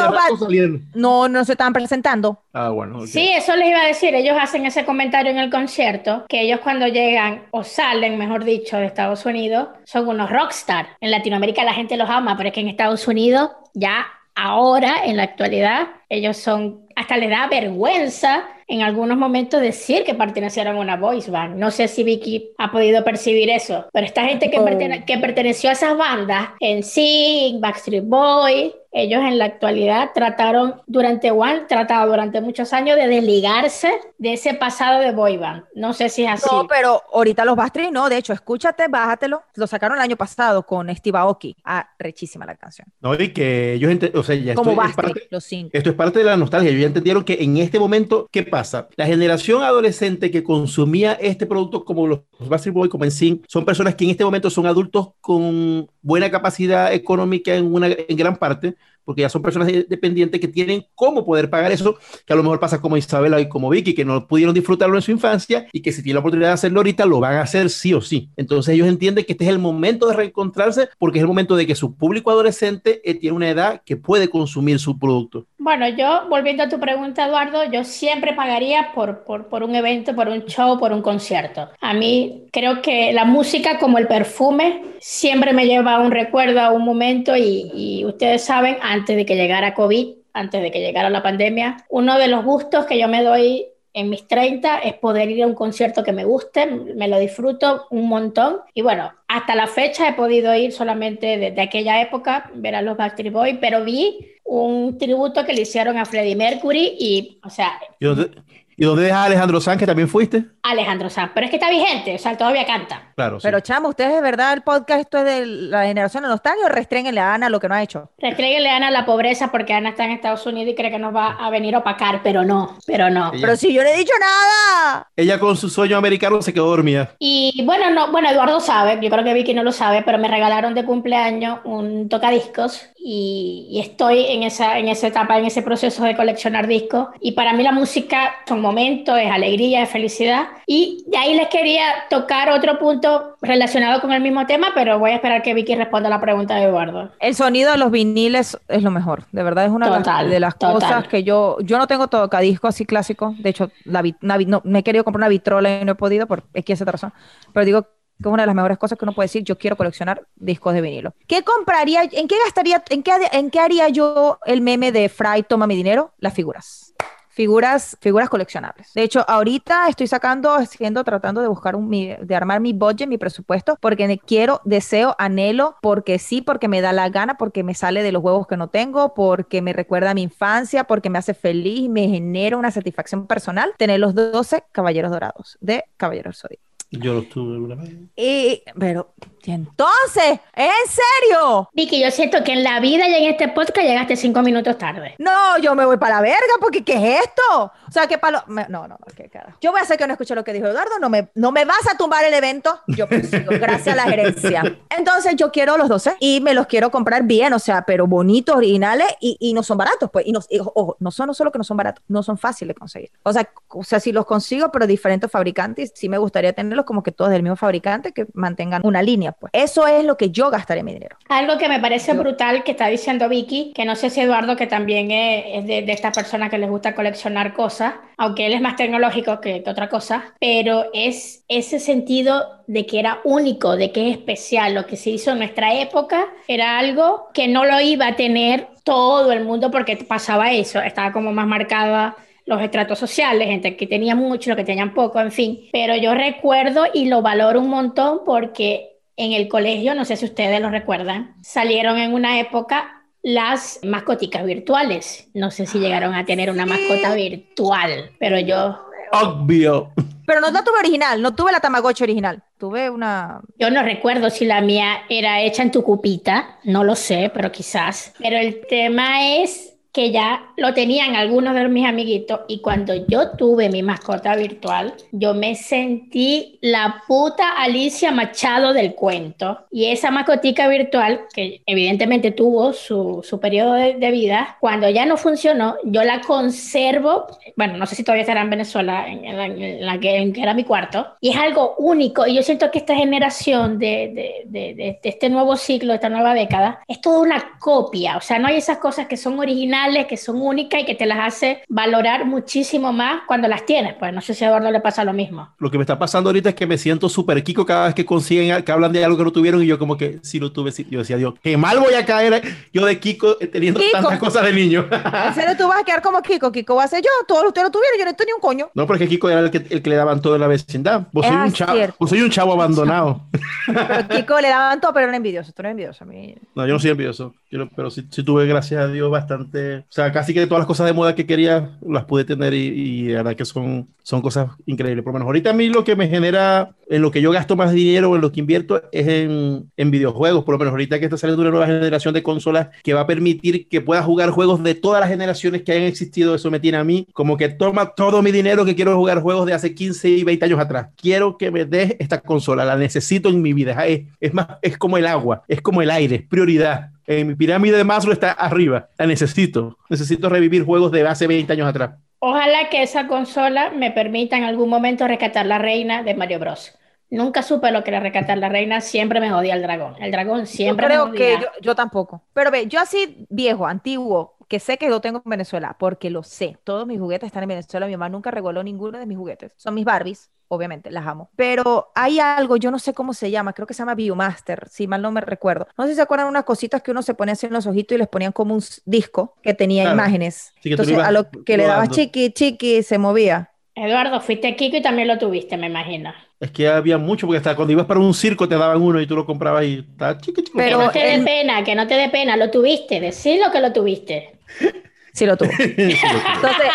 [0.95, 2.39] No, no se estaban presentando.
[2.53, 3.07] Ah, bueno.
[3.07, 4.15] Sí, eso les iba a decir.
[4.15, 8.77] Ellos hacen ese comentario en el concierto, que ellos cuando llegan, o salen, mejor dicho,
[8.77, 10.89] de Estados Unidos, son unos rockstar.
[11.01, 15.17] En Latinoamérica la gente los ama, pero es que en Estados Unidos ya ahora, en
[15.17, 20.81] la actualidad, ellos son, hasta les da vergüenza en algunos momentos decir que pertenecieron a
[20.81, 21.57] una voice band.
[21.57, 25.05] No sé si Vicky ha podido percibir eso, pero esta gente que, oh.
[25.07, 31.33] que perteneció a esas bandas, en Sing, Backstreet Boys, ellos en la actualidad trataron durante
[31.33, 35.65] One, tratado durante muchos años de desligarse de ese pasado de boy band.
[35.75, 36.49] No sé si es así.
[36.49, 39.43] No, pero ahorita los Bastry no, de hecho, escúchate, bájatelo.
[39.57, 41.57] Lo sacaron el año pasado con Steve Aoki.
[41.65, 42.87] Ah, rechísima la canción.
[43.01, 45.71] No, y que ellos, o sea, ya Como esto es Bastry, parte- los cinco.
[45.73, 46.71] Esto es parte de la nostalgia.
[46.71, 48.64] Ellos ya entendieron que en este momento, ¿qué pasa?
[48.97, 53.65] La generación adolescente que consumía este producto como los Backstreet Boys, como en Sync, son
[53.65, 58.37] personas que en este momento son adultos con buena capacidad económica en, una, en gran
[58.37, 62.37] parte, porque ya son personas de- dependientes que tienen cómo poder pagar eso, que a
[62.37, 65.67] lo mejor pasa como Isabela y como Vicky, que no pudieron disfrutarlo en su infancia
[65.73, 68.01] y que si tienen la oportunidad de hacerlo ahorita, lo van a hacer sí o
[68.01, 68.29] sí.
[68.37, 71.67] Entonces ellos entienden que este es el momento de reencontrarse porque es el momento de
[71.67, 75.47] que su público adolescente eh, tiene una edad que puede consumir su producto.
[75.59, 80.15] Bueno, yo, volviendo a tu pregunta, Eduardo, yo siempre pagaría por, por, por un evento,
[80.15, 81.69] por un show, por un concierto.
[81.81, 86.61] A mí creo que la música, como el perfume, siempre me lleva a un recuerdo,
[86.61, 90.81] a un momento y, y ustedes saben, antes de que llegara COVID, antes de que
[90.81, 94.95] llegara la pandemia, uno de los gustos que yo me doy en mis 30 es
[94.95, 98.57] poder ir a un concierto que me guste, me lo disfruto un montón.
[98.75, 102.97] Y bueno, hasta la fecha he podido ir solamente desde aquella época, ver a los
[102.97, 107.81] Backstreet Boys, pero vi un tributo que le hicieron a Freddie Mercury y, o sea,
[108.01, 108.31] ¿Y dónde,
[108.77, 110.45] ¿y dónde dejas a Alejandro Sanz, que también fuiste?
[110.63, 111.31] Alejandro Sanz.
[111.35, 113.13] Pero es que está vigente, o sea, todavía canta.
[113.17, 113.45] Claro, sí.
[113.47, 116.69] Pero chamo, ¿ustedes de verdad el podcast esto es de la generación de nostalgia o
[116.69, 118.11] restréguenle a Ana lo que no ha hecho?
[118.19, 121.15] Restréguenle a Ana la pobreza porque Ana está en Estados Unidos y cree que nos
[121.15, 123.31] va a venir a opacar, pero no, pero no.
[123.33, 125.09] Ella- Pero si yo no he dicho nada.
[125.17, 127.15] Ella con su sueño americano se quedó dormida.
[127.19, 130.29] Y bueno, no, bueno, Eduardo sabe, yo creo que Vicky no lo sabe, pero me
[130.29, 135.63] regalaron de cumpleaños un tocadiscos y, y estoy en esa, en esa etapa, en ese
[135.63, 137.09] proceso de coleccionar discos.
[137.21, 140.49] Y para mí la música son momentos, es alegría, es felicidad.
[140.67, 145.13] Y de ahí les quería tocar otro punto relacionado con el mismo tema, pero voy
[145.13, 147.13] a esperar que Vicky responda la pregunta de Eduardo.
[147.21, 149.27] El sonido de los viniles es lo mejor.
[149.31, 150.75] De verdad es una de las- Total, de las total.
[150.75, 151.59] cosas que yo.
[151.61, 153.41] Yo no tengo tocadiscos así clásicos.
[153.41, 156.27] De hecho, la, una no, me he querido comprar una vitrola y no he podido
[156.27, 157.13] por X razón.
[157.53, 157.89] Pero digo que
[158.21, 159.43] es una de las mejores cosas que uno puede decir.
[159.45, 161.13] Yo quiero coleccionar discos de vinilo.
[161.27, 162.03] ¿Qué compraría?
[162.05, 162.83] ¿En qué gastaría?
[162.91, 166.13] ¿En qué, en qué haría yo el meme de Fry toma mi dinero?
[166.19, 166.95] Las figuras.
[167.35, 168.93] Figuras, figuras coleccionables.
[168.95, 173.09] De hecho, ahorita estoy sacando, haciendo, tratando de buscar un, mi- de armar mi budget,
[173.09, 177.75] mi presupuesto, porque quiero, deseo, anhelo, porque sí, porque me da la gana, porque me
[177.75, 181.19] sale de los huevos que no tengo, porque me recuerda a mi infancia, porque me
[181.19, 186.74] hace feliz me genera una satisfacción personal tener los 12 caballeros dorados de Caballeros Zodíaco.
[187.01, 187.91] Yo lo tuve alguna vez.
[188.17, 191.69] Y, pero, ¿y entonces, ¿en serio?
[191.73, 195.15] Vicky, yo siento que en la vida y en este podcast llegaste cinco minutos tarde.
[195.19, 197.73] No, yo me voy para la verga, porque ¿qué es esto?
[197.87, 199.57] O sea, que para No, no, no, qué cara.
[199.61, 201.65] Yo voy a hacer que no escuché lo que dijo Eduardo, no me, no me
[201.65, 204.79] vas a tumbar el evento, yo prosigo, gracias a la gerencia.
[204.97, 208.57] Entonces, yo quiero los 12 y me los quiero comprar bien, o sea, pero bonitos,
[208.57, 210.27] originales y, y no son baratos, pues.
[210.27, 212.75] Y no, y, ojo, no son no solo que no son baratos, no son fáciles
[212.75, 213.11] de conseguir.
[213.23, 217.03] O sea, o sea, si los consigo, pero diferentes fabricantes, sí me gustaría tenerlos como
[217.03, 219.51] que todos del mismo fabricante, que mantengan una línea, pues.
[219.53, 221.17] Eso es lo que yo gastaré mi dinero.
[221.29, 224.67] Algo que me parece brutal que está diciendo Vicky, que no sé si Eduardo, que
[224.67, 228.61] también es, es de, de estas personas que les gusta coleccionar cosas, aunque él es
[228.61, 233.93] más tecnológico que, que otra cosa, pero es ese sentido de que era único, de
[233.93, 234.75] que es especial.
[234.75, 238.69] Lo que se hizo en nuestra época era algo que no lo iba a tener
[238.85, 243.87] todo el mundo porque pasaba eso, estaba como más marcada los estratos sociales, gente que
[243.87, 245.69] tenía mucho, los que tenían poco, en fin.
[245.73, 250.27] Pero yo recuerdo y lo valoro un montón porque en el colegio, no sé si
[250.27, 255.31] ustedes lo recuerdan, salieron en una época las mascoticas virtuales.
[255.35, 258.85] No sé si llegaron a tener una mascota virtual, pero yo,
[259.23, 259.93] Obvio.
[260.27, 262.43] Pero no la tuve original, no tuve la Tamagotchi original.
[262.59, 263.41] Tuve una.
[263.59, 267.53] yo no recuerdo si la mía era hecha en tu cupita, no lo sé, pero
[267.53, 268.15] quizás.
[268.19, 273.31] Pero el tema es que ya lo tenían algunos de mis amiguitos y cuando yo
[273.31, 279.67] tuve mi mascota virtual, yo me sentí la puta Alicia Machado del cuento.
[279.71, 285.07] Y esa mascotica virtual, que evidentemente tuvo su, su periodo de, de vida, cuando ya
[285.07, 287.27] no funcionó, yo la conservo,
[287.57, 290.33] bueno, no sé si todavía estará en Venezuela, en, en la, en la que, en
[290.33, 292.27] que era mi cuarto, y es algo único.
[292.27, 296.35] Y yo siento que esta generación de, de, de, este nuevo ciclo, de esta nueva
[296.35, 298.17] década, es toda una copia.
[298.17, 301.07] O sea, no hay esas cosas que son originales, que son únicas y que te
[301.07, 303.95] las hace valorar muchísimo más cuando las tienes.
[303.95, 305.49] Pues no sé si a Eduardo le pasa lo mismo.
[305.59, 308.05] Lo que me está pasando ahorita es que me siento súper kiko cada vez que
[308.05, 310.73] consiguen, que hablan de algo que no tuvieron y yo como que sí lo tuve,
[310.73, 310.87] sí.
[310.91, 312.43] yo decía, Dios, qué mal voy a caer
[312.73, 313.93] yo de kiko eh, teniendo Kiko.
[313.93, 314.87] tantas cosas de niño.
[314.91, 316.51] En serio, tú vas a quedar como Kiko.
[316.51, 317.11] Kiko va a ser yo.
[317.27, 317.99] Todos ustedes lo tuvieron.
[317.99, 318.71] Yo no tenía un coño.
[318.75, 321.07] No, porque Kiko era el que, el que le daban todo en la vecindad.
[321.13, 323.23] Vos soy un chavo, vos soy un chavo abandonado.
[323.67, 325.53] Pero Kiko le daban todo, pero era envidioso.
[325.53, 326.05] Tú no eres envidioso.
[326.05, 326.35] A mí...
[326.55, 329.74] No, yo no soy envidioso, yo- pero sí, sí tuve, gracias a Dios, bastante.
[329.79, 332.59] O sea, casi que todas las cosas de moda que quería las pude tener y,
[332.59, 335.03] y la verdad que son, son cosas increíbles.
[335.03, 337.57] Por lo menos ahorita a mí lo que me genera, en lo que yo gasto
[337.57, 340.45] más dinero, en lo que invierto, es en, en videojuegos.
[340.45, 343.07] Por lo menos ahorita que está saliendo una nueva generación de consolas que va a
[343.07, 346.79] permitir que pueda jugar juegos de todas las generaciones que hayan existido, eso me tiene
[346.79, 350.09] a mí como que toma todo mi dinero que quiero jugar juegos de hace 15
[350.09, 350.89] y 20 años atrás.
[350.97, 353.87] Quiero que me des esta consola, la necesito en mi vida.
[353.87, 356.94] Es, es más, es como el agua, es como el aire, es prioridad.
[357.07, 359.79] En mi pirámide de Maslow está arriba, la necesito.
[359.89, 361.97] Necesito revivir juegos de hace 20 años atrás.
[362.19, 366.77] Ojalá que esa consola me permita en algún momento rescatar la reina de Mario Bros.
[367.11, 369.95] Nunca supe lo que era rescatar la reina, siempre me jodía el dragón.
[370.01, 371.39] El dragón siempre yo creo me que jodía.
[371.39, 372.25] yo, yo tampoco.
[372.33, 376.23] Pero ve, yo así viejo, antiguo, que sé que lo tengo en Venezuela, porque lo
[376.23, 376.59] sé.
[376.65, 377.87] Todos mis juguetes están en Venezuela.
[377.87, 379.53] Mi mamá nunca regaló ninguno de mis juguetes.
[379.57, 381.31] Son mis Barbies, obviamente, las amo.
[381.37, 384.87] Pero hay algo, yo no sé cómo se llama, creo que se llama Viewmaster, si
[384.87, 385.67] mal no me recuerdo.
[385.77, 387.95] No sé si se acuerdan unas cositas que uno se ponía así en los ojitos
[387.97, 389.97] y les ponían como un disco que tenía Claro.
[389.97, 390.53] imágenes.
[390.63, 391.95] Sí, lo Entonces, a lo que le dabas rodando.
[391.97, 393.51] chiqui, chiqui, se movía.
[393.77, 396.13] Eduardo, fuiste Kiko y también lo tuviste, me imagino.
[396.39, 399.07] Es que había mucho, porque hasta cuando ibas para un circo te daban uno y
[399.07, 400.57] tú lo comprabas y estaba chiqui, chiqui.
[400.59, 403.51] Pero- que no te dé en- pena, que no te dé pena, lo tuviste, decilo
[403.51, 404.39] que lo tuviste.
[405.19, 405.51] Sí lo tuvo.
[405.59, 406.71] Entonces,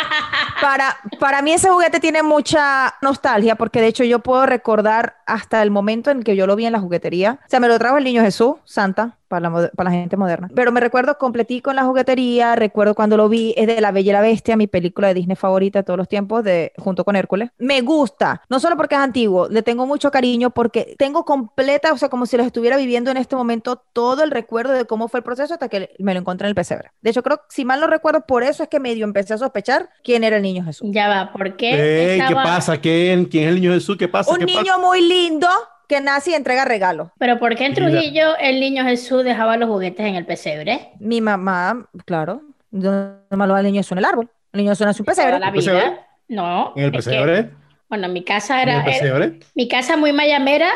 [0.61, 5.61] para, para mí ese juguete tiene mucha nostalgia porque de hecho yo puedo recordar hasta
[5.61, 7.39] el momento en que yo lo vi en la juguetería.
[7.45, 10.49] O sea, me lo trajo el niño Jesús, Santa, para la, para la gente moderna.
[10.53, 14.09] Pero me recuerdo completico en la juguetería, recuerdo cuando lo vi, es de La Bella
[14.09, 17.15] y la Bestia, mi película de Disney favorita de todos los tiempos, de, junto con
[17.15, 17.51] Hércules.
[17.57, 21.97] Me gusta, no solo porque es antiguo, le tengo mucho cariño porque tengo completa, o
[21.97, 25.19] sea, como si los estuviera viviendo en este momento todo el recuerdo de cómo fue
[25.19, 26.91] el proceso hasta que me lo encontré en el pesebre.
[27.01, 29.89] De hecho, creo, si mal no recuerdo, por eso es que medio empecé a sospechar
[30.03, 30.89] quién era el niño Jesús.
[30.91, 31.69] Ya va, ¿por qué?
[32.13, 32.77] Ey, ¿Qué estaba- pasa?
[32.81, 33.95] ¿Quién, ¿Quién es el niño Jesús?
[33.97, 34.31] ¿Qué pasa?
[34.31, 34.77] Un ¿Qué niño pasa?
[34.79, 35.47] muy lindo
[35.89, 37.09] que nace y entrega regalos.
[37.19, 37.73] Pero ¿por qué en.
[37.73, 40.91] Trujillo el niño Jesús dejaba los juguetes en el pesebre?
[40.99, 44.29] Mi mamá, claro, no me lo da el niño Jesús en el árbol.
[44.53, 45.39] El niño Jesús nace en un pesebre.
[45.39, 45.79] la ¿El pesebre?
[45.81, 46.07] vida.
[46.29, 46.73] No.
[46.75, 47.49] ¿En el es que, pesebre?
[47.89, 49.39] bueno, mi casa ¿En era, el era- pesebre?
[49.55, 50.69] mi casa muy mayamera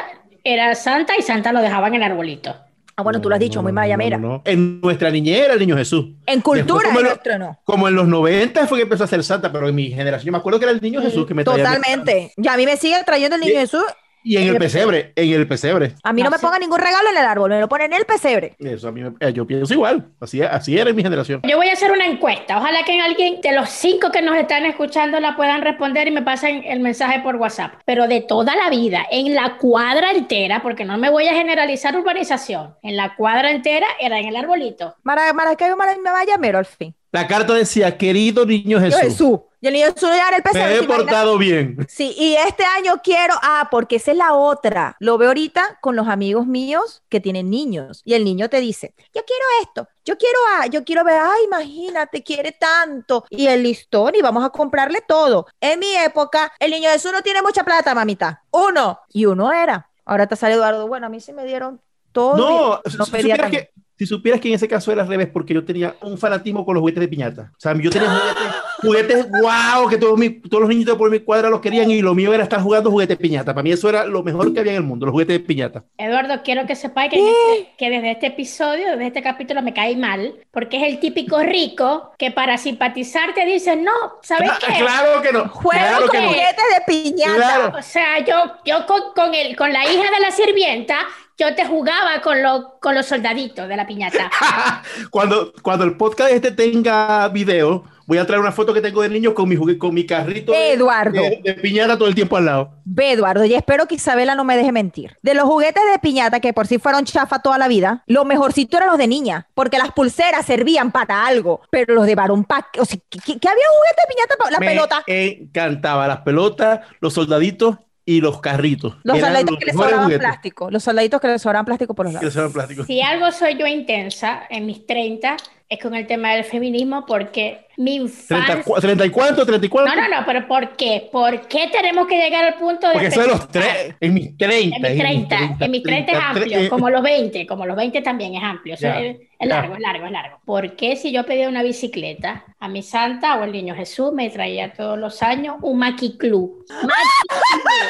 [0.44, 2.56] era Santa y Santa lo dejaban en el arbolito.
[2.96, 4.18] Ah, bueno, tú lo has dicho, No, muy mayamera.
[4.20, 4.42] no, no.
[4.46, 6.12] En nuestra niñera era el niño Jesús.
[6.28, 7.60] En cultura como lo- nuestro no.
[7.64, 10.32] Como en los 90 fue que empezó a ser santa, pero en mi generación yo
[10.32, 11.64] me acuerdo que era el niño Jesús que me traía.
[11.64, 12.34] Totalmente.
[12.38, 13.60] Y a mí me sigue trayendo el niño Sí.
[13.62, 13.84] Jesús.
[14.24, 15.96] Y en el pesebre, en el pesebre.
[16.04, 16.46] A mí no, No me sé.
[16.46, 18.56] ponga ningún regalo en el árbol, me lo ponen en el pesebre.
[18.60, 20.06] Eso a mí me- eh, yo pienso igual.
[20.20, 21.42] Así, así era en mi generación.
[21.48, 22.58] Yo voy a hacer una encuesta.
[22.58, 26.22] Ojalá que alguien de los cinco que nos están escuchando la puedan responder y me
[26.22, 27.74] pasen el mensaje por WhatsApp.
[27.86, 31.96] Pero de toda la vida, en la cuadra entera, porque no me voy a generalizar
[31.98, 34.96] urbanización, en la cuadra entera era en el arbolito.
[35.04, 36.96] Mara, Maracaibo, Mara, mayamero al fin.
[37.12, 39.66] La carta decía, querido niño Yo Jesús, Jesús.
[39.66, 40.78] Y el niño Jesús ya en el me pesebre.
[40.78, 41.88] he portado bien.
[41.88, 44.96] Sí, y este año quiero, ah, porque esa es la otra.
[45.00, 48.02] Lo veo ahorita con los amigos míos que tienen niños.
[48.04, 51.46] Y el niño te dice, yo quiero esto, yo quiero A, yo quiero ver, ay,
[51.46, 53.26] imagínate, quiere tanto.
[53.30, 55.48] Y el listón, y vamos a comprarle todo.
[55.62, 58.44] En mi época, el niño Jesús no tiene mucha plata, mamita.
[58.52, 59.00] Uno.
[59.12, 59.90] Y uno era.
[60.06, 61.80] Ahora te sale Eduardo, bueno, a mí sí me dieron
[62.12, 62.38] todo.
[62.38, 65.64] No, no pedía que, si supieras que en ese caso era al revés, porque yo
[65.64, 67.52] tenía un fanatismo con los juguetes de piñata.
[67.56, 71.20] O sea, yo tenía juguetes, juguetes wow, que todos, mi- todos los niñitos por mi
[71.20, 73.54] cuadra los querían y lo mío era estar jugando juguetes de piñata.
[73.54, 75.84] Para mí eso era lo mejor que había en el mundo, los juguetes de piñata.
[75.98, 79.96] Eduardo, quiero que sepáis que, este- que desde este episodio, desde este capítulo me cae
[79.96, 84.80] mal, porque es el típico rico que para simpatizar te dice, no, ¿sabes Cla- qué?
[84.84, 85.48] Claro que no.
[85.50, 86.28] Juego Claro con no.
[86.30, 87.36] juguetes de piñata.
[87.36, 87.74] Claro.
[87.78, 90.98] O sea, yo, yo con, con, el, con la hija de la sirvienta,
[91.38, 94.30] yo te jugaba con, lo- con los soldaditos de la piñata.
[95.10, 99.10] cuando, cuando el podcast este tenga video, voy a traer una foto que tengo de
[99.10, 101.22] niño con mi, con mi carrito de, Eduardo.
[101.22, 102.72] de- de piñata todo el tiempo al lado.
[102.86, 105.18] Ve, Eduardo, y espero que Isabela no me deje mentir.
[105.22, 108.78] De los juguetes de piñata, que por sí fueron chafa toda la vida, lo mejorcito
[108.78, 112.68] eran los de niña, porque las pulseras servían para algo, pero los de varón, pa
[112.80, 114.52] o sea, ¿qué, había juguete de piñata?
[114.52, 115.04] La Me pelota.
[115.08, 118.98] encantaba las pelotas, los soldaditos y los carritos.
[119.04, 120.72] Los soldaditos que les sobraban juguetes plástico.
[120.72, 122.88] Los soldaditos que les sobraban plástico por los que lados.
[122.88, 125.38] Si algo soy yo intensa en mis 30,
[125.74, 128.58] es con el tema del feminismo, porque mi infancia...
[128.62, 129.46] ¿30, cu- ¿30 y cuánto?
[129.46, 129.96] ¿30 y cuánto?
[129.96, 131.10] No, no, no, pero ¿por qué?
[131.12, 132.94] ¿Por qué tenemos que llegar al punto de...
[132.94, 134.76] Porque eso de los tres, en mis 30.
[134.78, 138.02] En mis 30, en mis 30 es amplio, eh, como los 20, como los 20
[138.02, 138.76] también es amplio.
[138.76, 139.56] o sea, Ya, es, es ya.
[139.56, 140.40] largo, es largo, es largo.
[140.46, 144.30] ¿Por qué si yo pedía una bicicleta, a mi santa o el niño Jesús me
[144.30, 146.64] traía todos los años un maquiclú?
[146.70, 147.90] Maquiclú.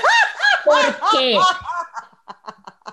[0.66, 1.36] ¿Por qué?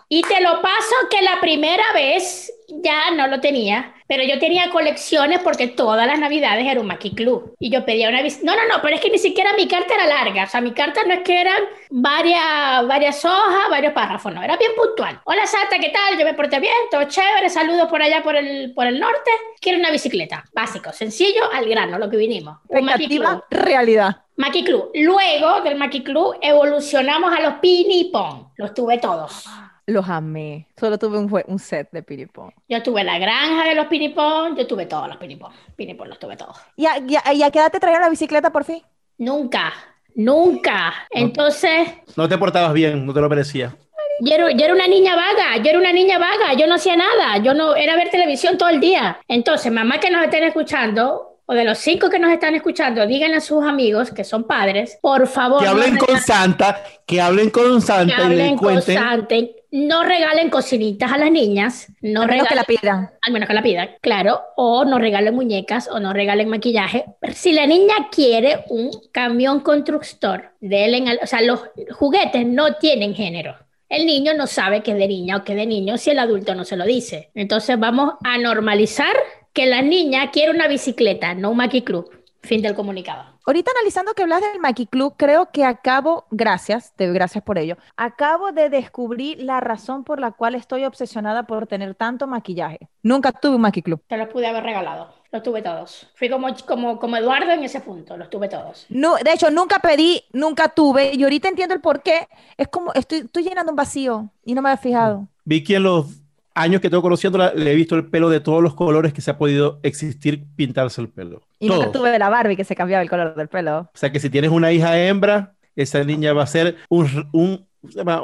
[0.09, 4.71] Y te lo paso que la primera vez ya no lo tenía, Pero yo tenía
[4.71, 7.55] colecciones porque todas las navidades era un Maki Club.
[7.61, 10.05] Y yo pedía una No, no, no, pero es que ni siquiera mi carta era
[10.09, 10.43] larga.
[10.43, 14.57] O sea, mi carta no es que eran varias, varias hojas, varios párrafos, no, era
[14.57, 15.21] bien puntual.
[15.27, 16.19] Hola Santa, ¿qué tal?
[16.19, 19.31] Yo me porté bien, todo chévere, saludos por allá por el, por el norte.
[19.61, 20.45] Quiero una bicicleta.
[20.53, 22.59] Básico, sencillo, al grano, lo que vinimos.
[22.67, 23.45] Un Maki Club.
[23.49, 24.25] realidad.
[24.35, 24.91] Maki Club.
[24.93, 28.49] Luego del Maki Club evolucionamos a los Pinipón.
[28.57, 29.47] Los tuve todos.
[29.91, 30.69] Los amé.
[30.79, 32.53] Solo tuve un, un set de pinipón.
[32.69, 35.53] Yo tuve la granja de los pinipón, yo tuve todos los pinipón.
[35.75, 36.57] Pinipón los tuve todos.
[36.77, 36.99] ¿Y a,
[37.33, 38.83] y a qué edad te trajeron la bicicleta por fin?
[39.19, 39.73] Nunca,
[40.15, 40.95] nunca.
[41.11, 41.89] Entonces...
[42.17, 43.77] No te portabas bien, no te lo merecía.
[44.21, 46.95] Yo era, yo era, una niña vaga, yo era una niña vaga, yo no hacía
[46.95, 49.19] nada, yo no era ver televisión todo el día.
[49.27, 53.39] Entonces, mamá que nos estén escuchando, o de los cinco que nos están escuchando, díganle
[53.39, 55.61] a sus amigos que son padres, por favor.
[55.61, 59.35] Que hablen con Santa, que hablen con Santa que hablen con Santa.
[59.73, 61.89] No regalen cocinitas a las niñas.
[62.03, 63.11] No al menos que la pidan.
[63.21, 64.41] Al menos que la pidan, claro.
[64.55, 67.07] O no regalen muñecas o no regalen maquillaje.
[67.35, 73.57] Si la niña quiere un camión constructor, de o sea, los juguetes no tienen género.
[73.89, 76.21] El niño no sabe que es de niña o que es de niño si el
[76.21, 77.33] adulto no se lo dice.
[77.35, 79.17] Entonces vamos a normalizar
[79.53, 82.11] que la niña quiere una bicicleta, no un Maki Club.
[82.43, 83.25] Fin del comunicado.
[83.45, 87.59] Ahorita analizando que hablas del Maki Club, creo que acabo, gracias, te doy gracias por
[87.59, 92.89] ello, acabo de descubrir la razón por la cual estoy obsesionada por tener tanto maquillaje.
[93.03, 94.03] Nunca tuve un Maki Club.
[94.07, 95.13] Te los pude haber regalado.
[95.33, 96.09] Los tuve todos.
[96.15, 98.87] Fui como, como, como Eduardo en ese punto, los tuve todos.
[98.89, 102.27] No, de hecho, nunca pedí, nunca tuve, y ahorita entiendo el por qué.
[102.57, 105.29] Es como, estoy, estoy llenando un vacío y no me había fijado.
[105.45, 106.21] Vi que los
[106.55, 109.31] años que tengo conociéndola, le he visto el pelo de todos los colores que se
[109.31, 111.43] ha podido existir pintarse el pelo.
[111.59, 113.79] Y nunca tuve la Barbie que se cambiaba el color del pelo.
[113.81, 117.67] O sea que si tienes una hija hembra, esa niña va a ser un, un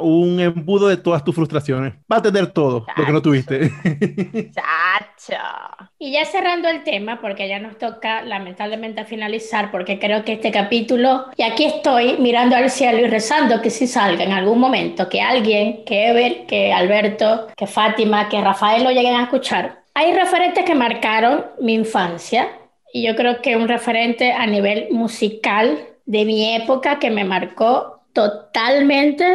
[0.01, 1.93] un embudo de todas tus frustraciones.
[2.11, 3.71] Va a tener todo lo que no tuviste.
[4.53, 5.41] Chacho.
[5.99, 10.51] Y ya cerrando el tema, porque ya nos toca lamentablemente finalizar, porque creo que este
[10.51, 15.09] capítulo, y aquí estoy mirando al cielo y rezando que si salga en algún momento,
[15.09, 19.83] que alguien, que Ever, que Alberto, que Fátima, que Rafael lo lleguen a escuchar.
[19.95, 22.47] Hay referentes que marcaron mi infancia,
[22.93, 27.96] y yo creo que un referente a nivel musical de mi época que me marcó
[28.17, 29.25] totalmente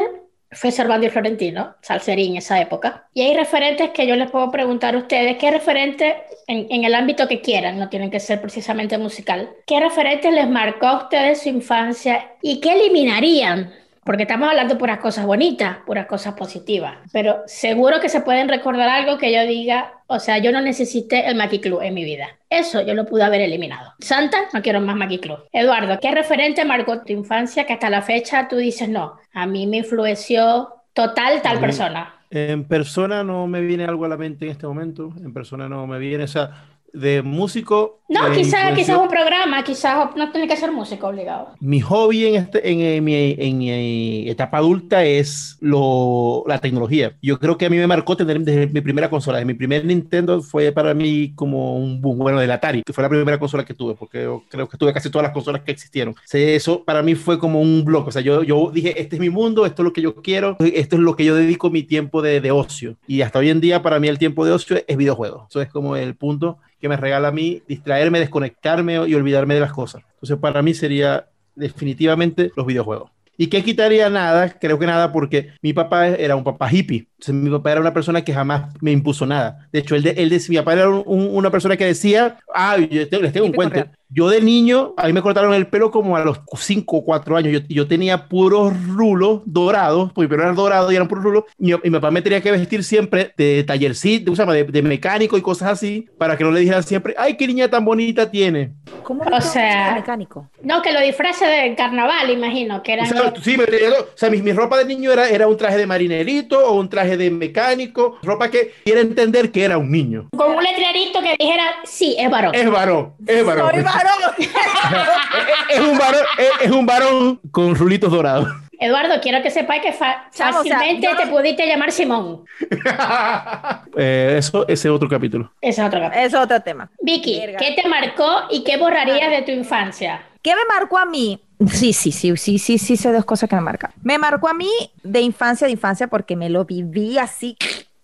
[0.50, 3.08] fue Servando y Florentino, Salserín esa época.
[3.14, 6.16] Y hay referentes que yo les puedo preguntar a ustedes, ¿qué referente
[6.48, 10.48] en, en, el ámbito que quieran, no tienen que ser precisamente musical, qué referente les
[10.48, 13.72] marcó a ustedes su infancia y qué eliminarían
[14.04, 18.88] porque estamos hablando puras cosas bonitas, puras cosas positivas, pero seguro que se pueden recordar
[18.88, 22.26] algo que yo diga, o sea, yo no necesité el Maki Club en mi vida.
[22.50, 23.94] Eso yo lo pude haber eliminado.
[24.00, 25.38] Santa, no quiero más Maki Club.
[25.52, 29.66] Eduardo, ¿qué referente marcó tu infancia que hasta la fecha tú dices, no, a mí
[29.66, 32.16] me influenció total tal persona?
[32.30, 35.86] En persona no me viene algo a la mente en este momento, en persona no
[35.86, 38.00] me viene, o sea, de músico.
[38.08, 41.48] No, quizás quizás un programa, quizás no tiene que ser músico obligado.
[41.60, 47.16] Mi hobby en, este, en, mi, en mi etapa adulta es lo, la tecnología.
[47.22, 49.42] Yo creo que a mí me marcó tener desde mi primera consola.
[49.44, 53.08] mi primer Nintendo fue para mí como un boom, bueno, del Atari, que fue la
[53.08, 56.14] primera consola que tuve, porque yo creo que tuve casi todas las consolas que existieron.
[56.30, 58.10] Eso para mí fue como un bloque.
[58.10, 60.56] O sea, yo, yo dije, este es mi mundo, esto es lo que yo quiero,
[60.60, 62.96] esto es lo que yo dedico mi tiempo de, de ocio.
[63.06, 65.46] Y hasta hoy en día, para mí, el tiempo de ocio es videojuegos.
[65.48, 69.60] Eso es como el punto que me regala a mí distraerme, desconectarme y olvidarme de
[69.60, 70.02] las cosas.
[70.14, 73.12] Entonces, para mí sería definitivamente los videojuegos.
[73.38, 74.50] ¿Y qué quitaría nada?
[74.58, 77.06] Creo que nada, porque mi papá era un papá hippie.
[77.28, 79.68] Mi papá era una persona que jamás me impuso nada.
[79.72, 83.32] De hecho, él, de, él mi papá era una persona que decía, ah, yo les
[83.32, 83.84] tengo un cuento.
[84.14, 87.36] Yo de niño, a mí me cortaron el pelo como a los 5 o 4
[87.36, 87.52] años.
[87.52, 91.44] Yo, yo tenía puros rulos dorados, porque mi pelo era dorado y eran puros rulos.
[91.58, 95.70] Y, mi papá me tenía que vestir siempre de tallercito, de, de, mecánico y cosas
[95.70, 98.74] así, para que no le dijeran siempre, ay, qué niña tan bonita tiene.
[99.02, 100.50] ¿Cómo o sea, mecánico?
[100.62, 103.06] No, que lo disfrace de carnaval, imagino, que era.
[103.42, 106.58] sí, me, o sea mi, mi, ropa de niño era, era un traje de marinerito
[106.58, 110.28] o un traje de mecánico, ropa que quiere entender que era un niño.
[110.36, 112.54] Con un letrerito que dijera, sí, es varón.
[112.54, 113.70] Es varón, es varón.
[113.70, 114.34] Soy varón
[115.68, 116.20] es, un varón,
[116.60, 118.48] es, un varón con rulitos dorados.
[118.78, 122.44] Eduardo, quiero que sepáis que fácilmente te pudiste llamar Simón.
[123.94, 125.52] Eh, eso, ese es otro capítulo.
[125.60, 126.26] Ese es otro capítulo.
[126.26, 126.90] Es otro tema.
[127.02, 130.22] Vicky, ¿qué te marcó y qué borrarías de tu infancia?
[130.42, 131.40] ¿Qué me marcó a mí?
[131.70, 133.92] Sí, sí, sí, sí, sí, sí, sé dos cosas que me marcan.
[134.02, 134.70] Me marcó a mí
[135.04, 137.56] de infancia, de infancia, porque me lo viví así.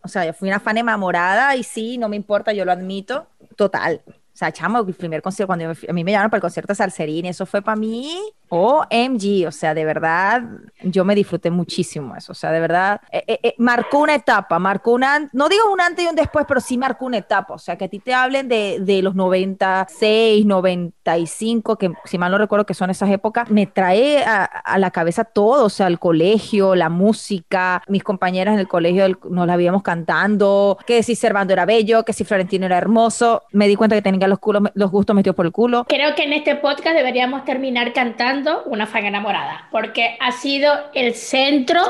[0.03, 3.27] O sea, yo fui una fan enamorada y sí, no me importa, yo lo admito.
[3.57, 4.01] Total.
[4.39, 7.27] Sea, chamo, el primer concierto, cuando a mí me llamaron para el concierto de Salserín,
[7.27, 8.17] eso fue para mí
[8.51, 10.43] OMG, o sea, de verdad,
[10.83, 14.59] yo me disfruté muchísimo eso, o sea, de verdad, eh, eh, eh, marcó una etapa,
[14.59, 17.59] marcó una, no digo un antes y un después, pero sí marcó una etapa, o
[17.59, 22.39] sea, que a ti te hablen de, de los 96, 95, que si mal no
[22.39, 25.99] recuerdo que son esas épocas, me trae a, a la cabeza todo, o sea, el
[25.99, 31.53] colegio, la música, mis compañeras en el colegio nos la habíamos cantando, que si Servando
[31.53, 34.91] era bello, que si Florentino era hermoso, me di cuenta que tenía los, culos, los
[34.91, 35.85] gustos metidos por el culo.
[35.89, 41.15] Creo que en este podcast deberíamos terminar cantando Una fan enamorada, porque ha sido el
[41.15, 41.81] centro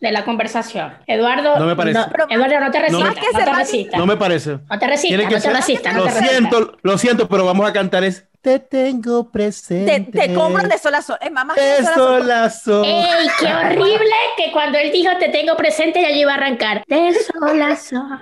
[0.00, 0.92] de la conversación.
[1.08, 1.98] Eduardo, No me parece.
[1.98, 3.98] no- Eduardo, no te No me- resistas, que no te resistas.
[4.00, 4.58] No me parece.
[4.70, 8.04] No te resistas, no te resistas, no Lo siento, lo siento, pero vamos a cantar
[8.04, 10.00] es Te tengo Te, presente.
[10.12, 11.18] te compran de sol a sol.
[11.20, 12.50] Es que de sol a sol.
[12.50, 12.84] sol sol.
[12.84, 14.14] ¡Ey, qué horrible!
[14.36, 16.84] Que cuando él dijo te tengo presente, ya yo iba a arrancar.
[16.86, 18.20] De sol a sol.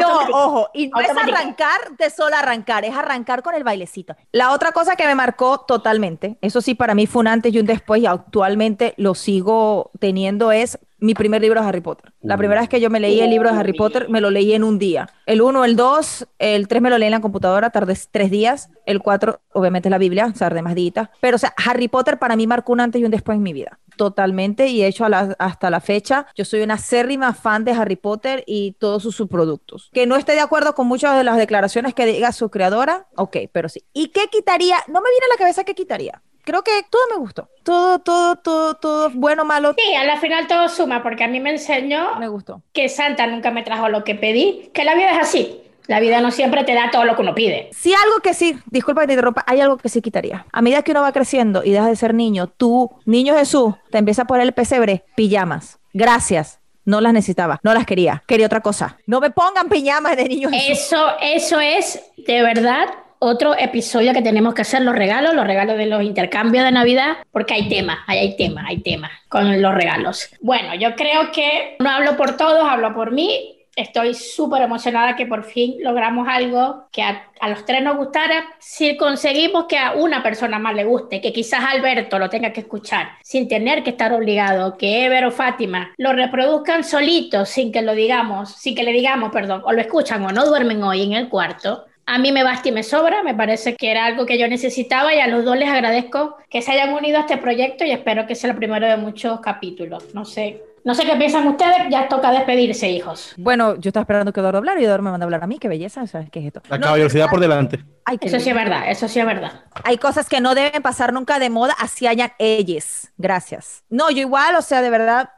[0.00, 4.16] No, ojo, y no es arrancar de solo arrancar, es arrancar con el bailecito.
[4.32, 7.60] La otra cosa que me marcó totalmente, eso sí para mí fue un antes y
[7.60, 12.12] un después y actualmente lo sigo teniendo es mi primer libro de Harry Potter.
[12.20, 14.52] La primera vez que yo me leí el libro de Harry Potter, me lo leí
[14.52, 15.08] en un día.
[15.26, 18.70] El 1, el 2, el 3 me lo leí en la computadora, tardé tres días.
[18.86, 21.08] El 4, obviamente, es la Biblia, tardé más días.
[21.20, 23.52] Pero, o sea, Harry Potter para mí marcó un antes y un después en mi
[23.52, 23.80] vida.
[23.96, 24.68] Totalmente.
[24.68, 25.04] Y de hecho,
[25.38, 29.90] hasta la fecha, yo soy una acérrima fan de Harry Potter y todos sus subproductos.
[29.92, 33.38] Que no esté de acuerdo con muchas de las declaraciones que diga su creadora, ok,
[33.52, 33.84] pero sí.
[33.92, 34.76] ¿Y qué quitaría?
[34.86, 36.22] No me viene a la cabeza qué quitaría.
[36.44, 37.48] Creo que todo me gustó.
[37.62, 41.38] Todo, todo, todo, todo, bueno, malo, Sí, a la final todo suma, porque a mí
[41.38, 42.62] me enseñó me gustó.
[42.72, 45.58] que Santa nunca me trajo lo que pedí, que la vida es así.
[45.86, 47.68] La vida no siempre te da todo lo que uno pide.
[47.72, 50.46] Sí, algo que sí, disculpa que te interrumpa, hay algo que sí quitaría.
[50.52, 53.98] A medida que uno va creciendo y dejas de ser niño, tú, niño Jesús, te
[53.98, 55.78] empieza a poner el pesebre, pijamas.
[55.92, 56.60] Gracias.
[56.84, 58.96] No las necesitaba, no las quería, quería otra cosa.
[59.06, 60.68] No me pongan pijamas de niño Jesús.
[60.86, 62.86] Eso, eso es de verdad
[63.22, 67.18] otro episodio que tenemos que hacer, los regalos, los regalos de los intercambios de Navidad,
[67.30, 70.28] porque hay temas, hay, hay temas, hay temas con los regalos.
[70.40, 73.60] Bueno, yo creo que no hablo por todos, hablo por mí.
[73.76, 78.44] Estoy súper emocionada que por fin logramos algo que a, a los tres nos gustara.
[78.58, 82.62] Si conseguimos que a una persona más le guste, que quizás Alberto lo tenga que
[82.62, 87.82] escuchar sin tener que estar obligado, que Ever o Fátima lo reproduzcan solitos sin que
[87.82, 91.12] lo digamos, sin que le digamos, perdón, o lo escuchan o no duermen hoy en
[91.12, 91.86] el cuarto.
[92.06, 95.14] A mí me basta y me sobra, me parece que era algo que yo necesitaba
[95.14, 98.26] y a los dos les agradezco que se hayan unido a este proyecto y espero
[98.26, 100.14] que sea el primero de muchos capítulos.
[100.14, 103.34] No sé, no sé qué piensan ustedes, ya toca despedirse, hijos.
[103.36, 105.58] Bueno, yo estaba esperando que Eduardo hablara y Eduardo me manda a hablar a mí,
[105.58, 106.62] qué belleza, ¿sabes qué es esto?
[106.68, 107.84] La No, caballerosidad por delante.
[108.04, 109.52] ay, Eso sí es verdad, eso sí es verdad.
[109.84, 113.12] Hay cosas que no deben pasar nunca de moda, así hayan ellas.
[113.16, 113.84] Gracias.
[113.88, 115.30] No, yo igual, o sea, de verdad,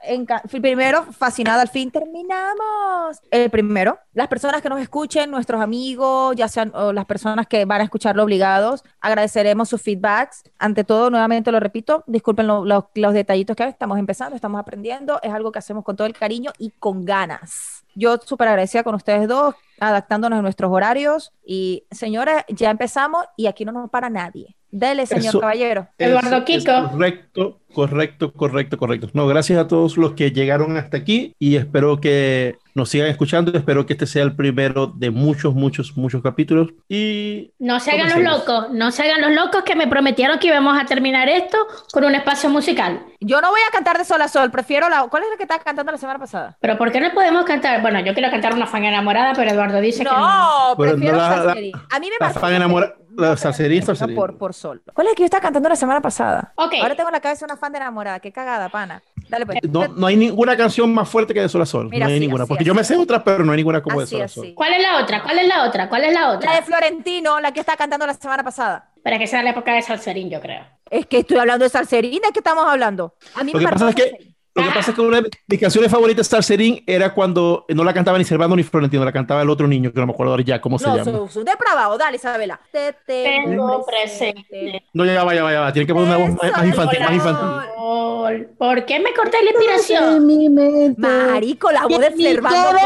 [0.49, 3.19] fui primero, fascinada, al fin terminamos.
[3.31, 7.65] El primero, las personas que nos escuchen, nuestros amigos, ya sean o las personas que
[7.65, 10.43] van a escucharlo obligados, agradeceremos sus feedbacks.
[10.59, 15.21] Ante todo, nuevamente lo repito, disculpen lo- lo- los detallitos que estamos empezando, estamos aprendiendo,
[15.23, 17.85] es algo que hacemos con todo el cariño y con ganas.
[17.95, 21.33] Yo súper agradecida con ustedes dos, adaptándonos a nuestros horarios.
[21.45, 24.57] Y señores, ya empezamos y aquí no nos para nadie.
[24.77, 25.87] Dele, señor Eso- caballero.
[25.99, 26.91] Eduardo es Kiko.
[26.91, 29.09] correcto, correcto, correcto, correcto.
[29.13, 33.53] No, gracias a todos los que llegaron hasta aquí y espero que nos sigan escuchando.
[33.57, 36.71] Espero que este sea el primero de muchos, muchos, muchos capítulos.
[36.89, 40.49] Y No se hagan los locos, no se hagan los locos que me prometieron que
[40.49, 41.57] íbamos a terminar esto
[41.93, 43.01] con un espacio musical.
[43.21, 45.07] Yo no voy a cantar de sol a sol, prefiero la.
[45.09, 46.57] ¿Cuál es la que estaba cantando la semana pasada?
[46.61, 47.81] Pero ¿por qué no podemos cantar?
[47.81, 50.19] Bueno, yo quiero cantar una fan enamorada, pero Eduardo dice que no.
[50.19, 51.53] No, Bueno, prefiero no la- la-.
[51.53, 54.15] A mí me la fan una enamora- película la Salserí, que- Salserí.
[54.15, 54.83] Por, por sol.
[54.93, 56.53] ¿Cuál es la que yo estaba cantando la semana pasada?
[56.57, 58.21] Ahora tengo en la cabeza una fan de enamorada.
[58.21, 59.03] Qué cagada, pana.
[59.29, 59.59] Dale, pues.
[59.71, 61.89] no, no hay ninguna canción más fuerte que de Sol a Sol.
[61.89, 62.45] Mira, no hay así, ninguna.
[62.45, 62.69] así, porque así.
[62.69, 64.53] yo me sé otras, pero no hay ninguna como de Sol a Sol.
[64.55, 65.23] ¿Cuál es la otra?
[65.23, 65.89] ¿Cuál es la otra?
[65.89, 66.63] ¿Cuál es la La de otra?
[66.63, 68.91] Florentino, la que estaba cantando la semana pasada.
[69.03, 70.65] Para que sea la época de Salserín, yo creo.
[70.91, 73.15] Es que estoy hablando de Salserín, ¿de qué estamos hablando?
[73.35, 74.34] A mí Lo me que marcó pasa es que Salserín.
[74.55, 77.83] Lo que pasa es que una de mis canciones favoritas de Salserín era cuando no
[77.83, 80.33] la cantaba ni Servando ni Florentino, la cantaba el otro niño, que no me acuerdo
[80.33, 81.11] ahora ya cómo se No, llama.
[81.19, 82.61] su, su depravado, dale, Isabela.
[82.71, 84.85] Te Tengo presente.
[84.93, 85.73] No, ya va, ya va, ya va.
[85.73, 88.49] Tiene que poner una voz más, más infantil, más infantil.
[88.57, 90.95] ¿Por qué me corté la inspiración?
[90.99, 92.79] Marico, la voz de Servando.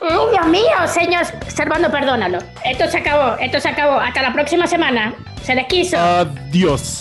[0.00, 2.38] ¡Ay, Dios mío, señor Servando, perdónalo.
[2.64, 3.92] Esto se acabó, esto se acabó.
[4.00, 5.14] Hasta la próxima semana.
[5.42, 5.96] Se les quiso.
[5.98, 7.00] Adiós.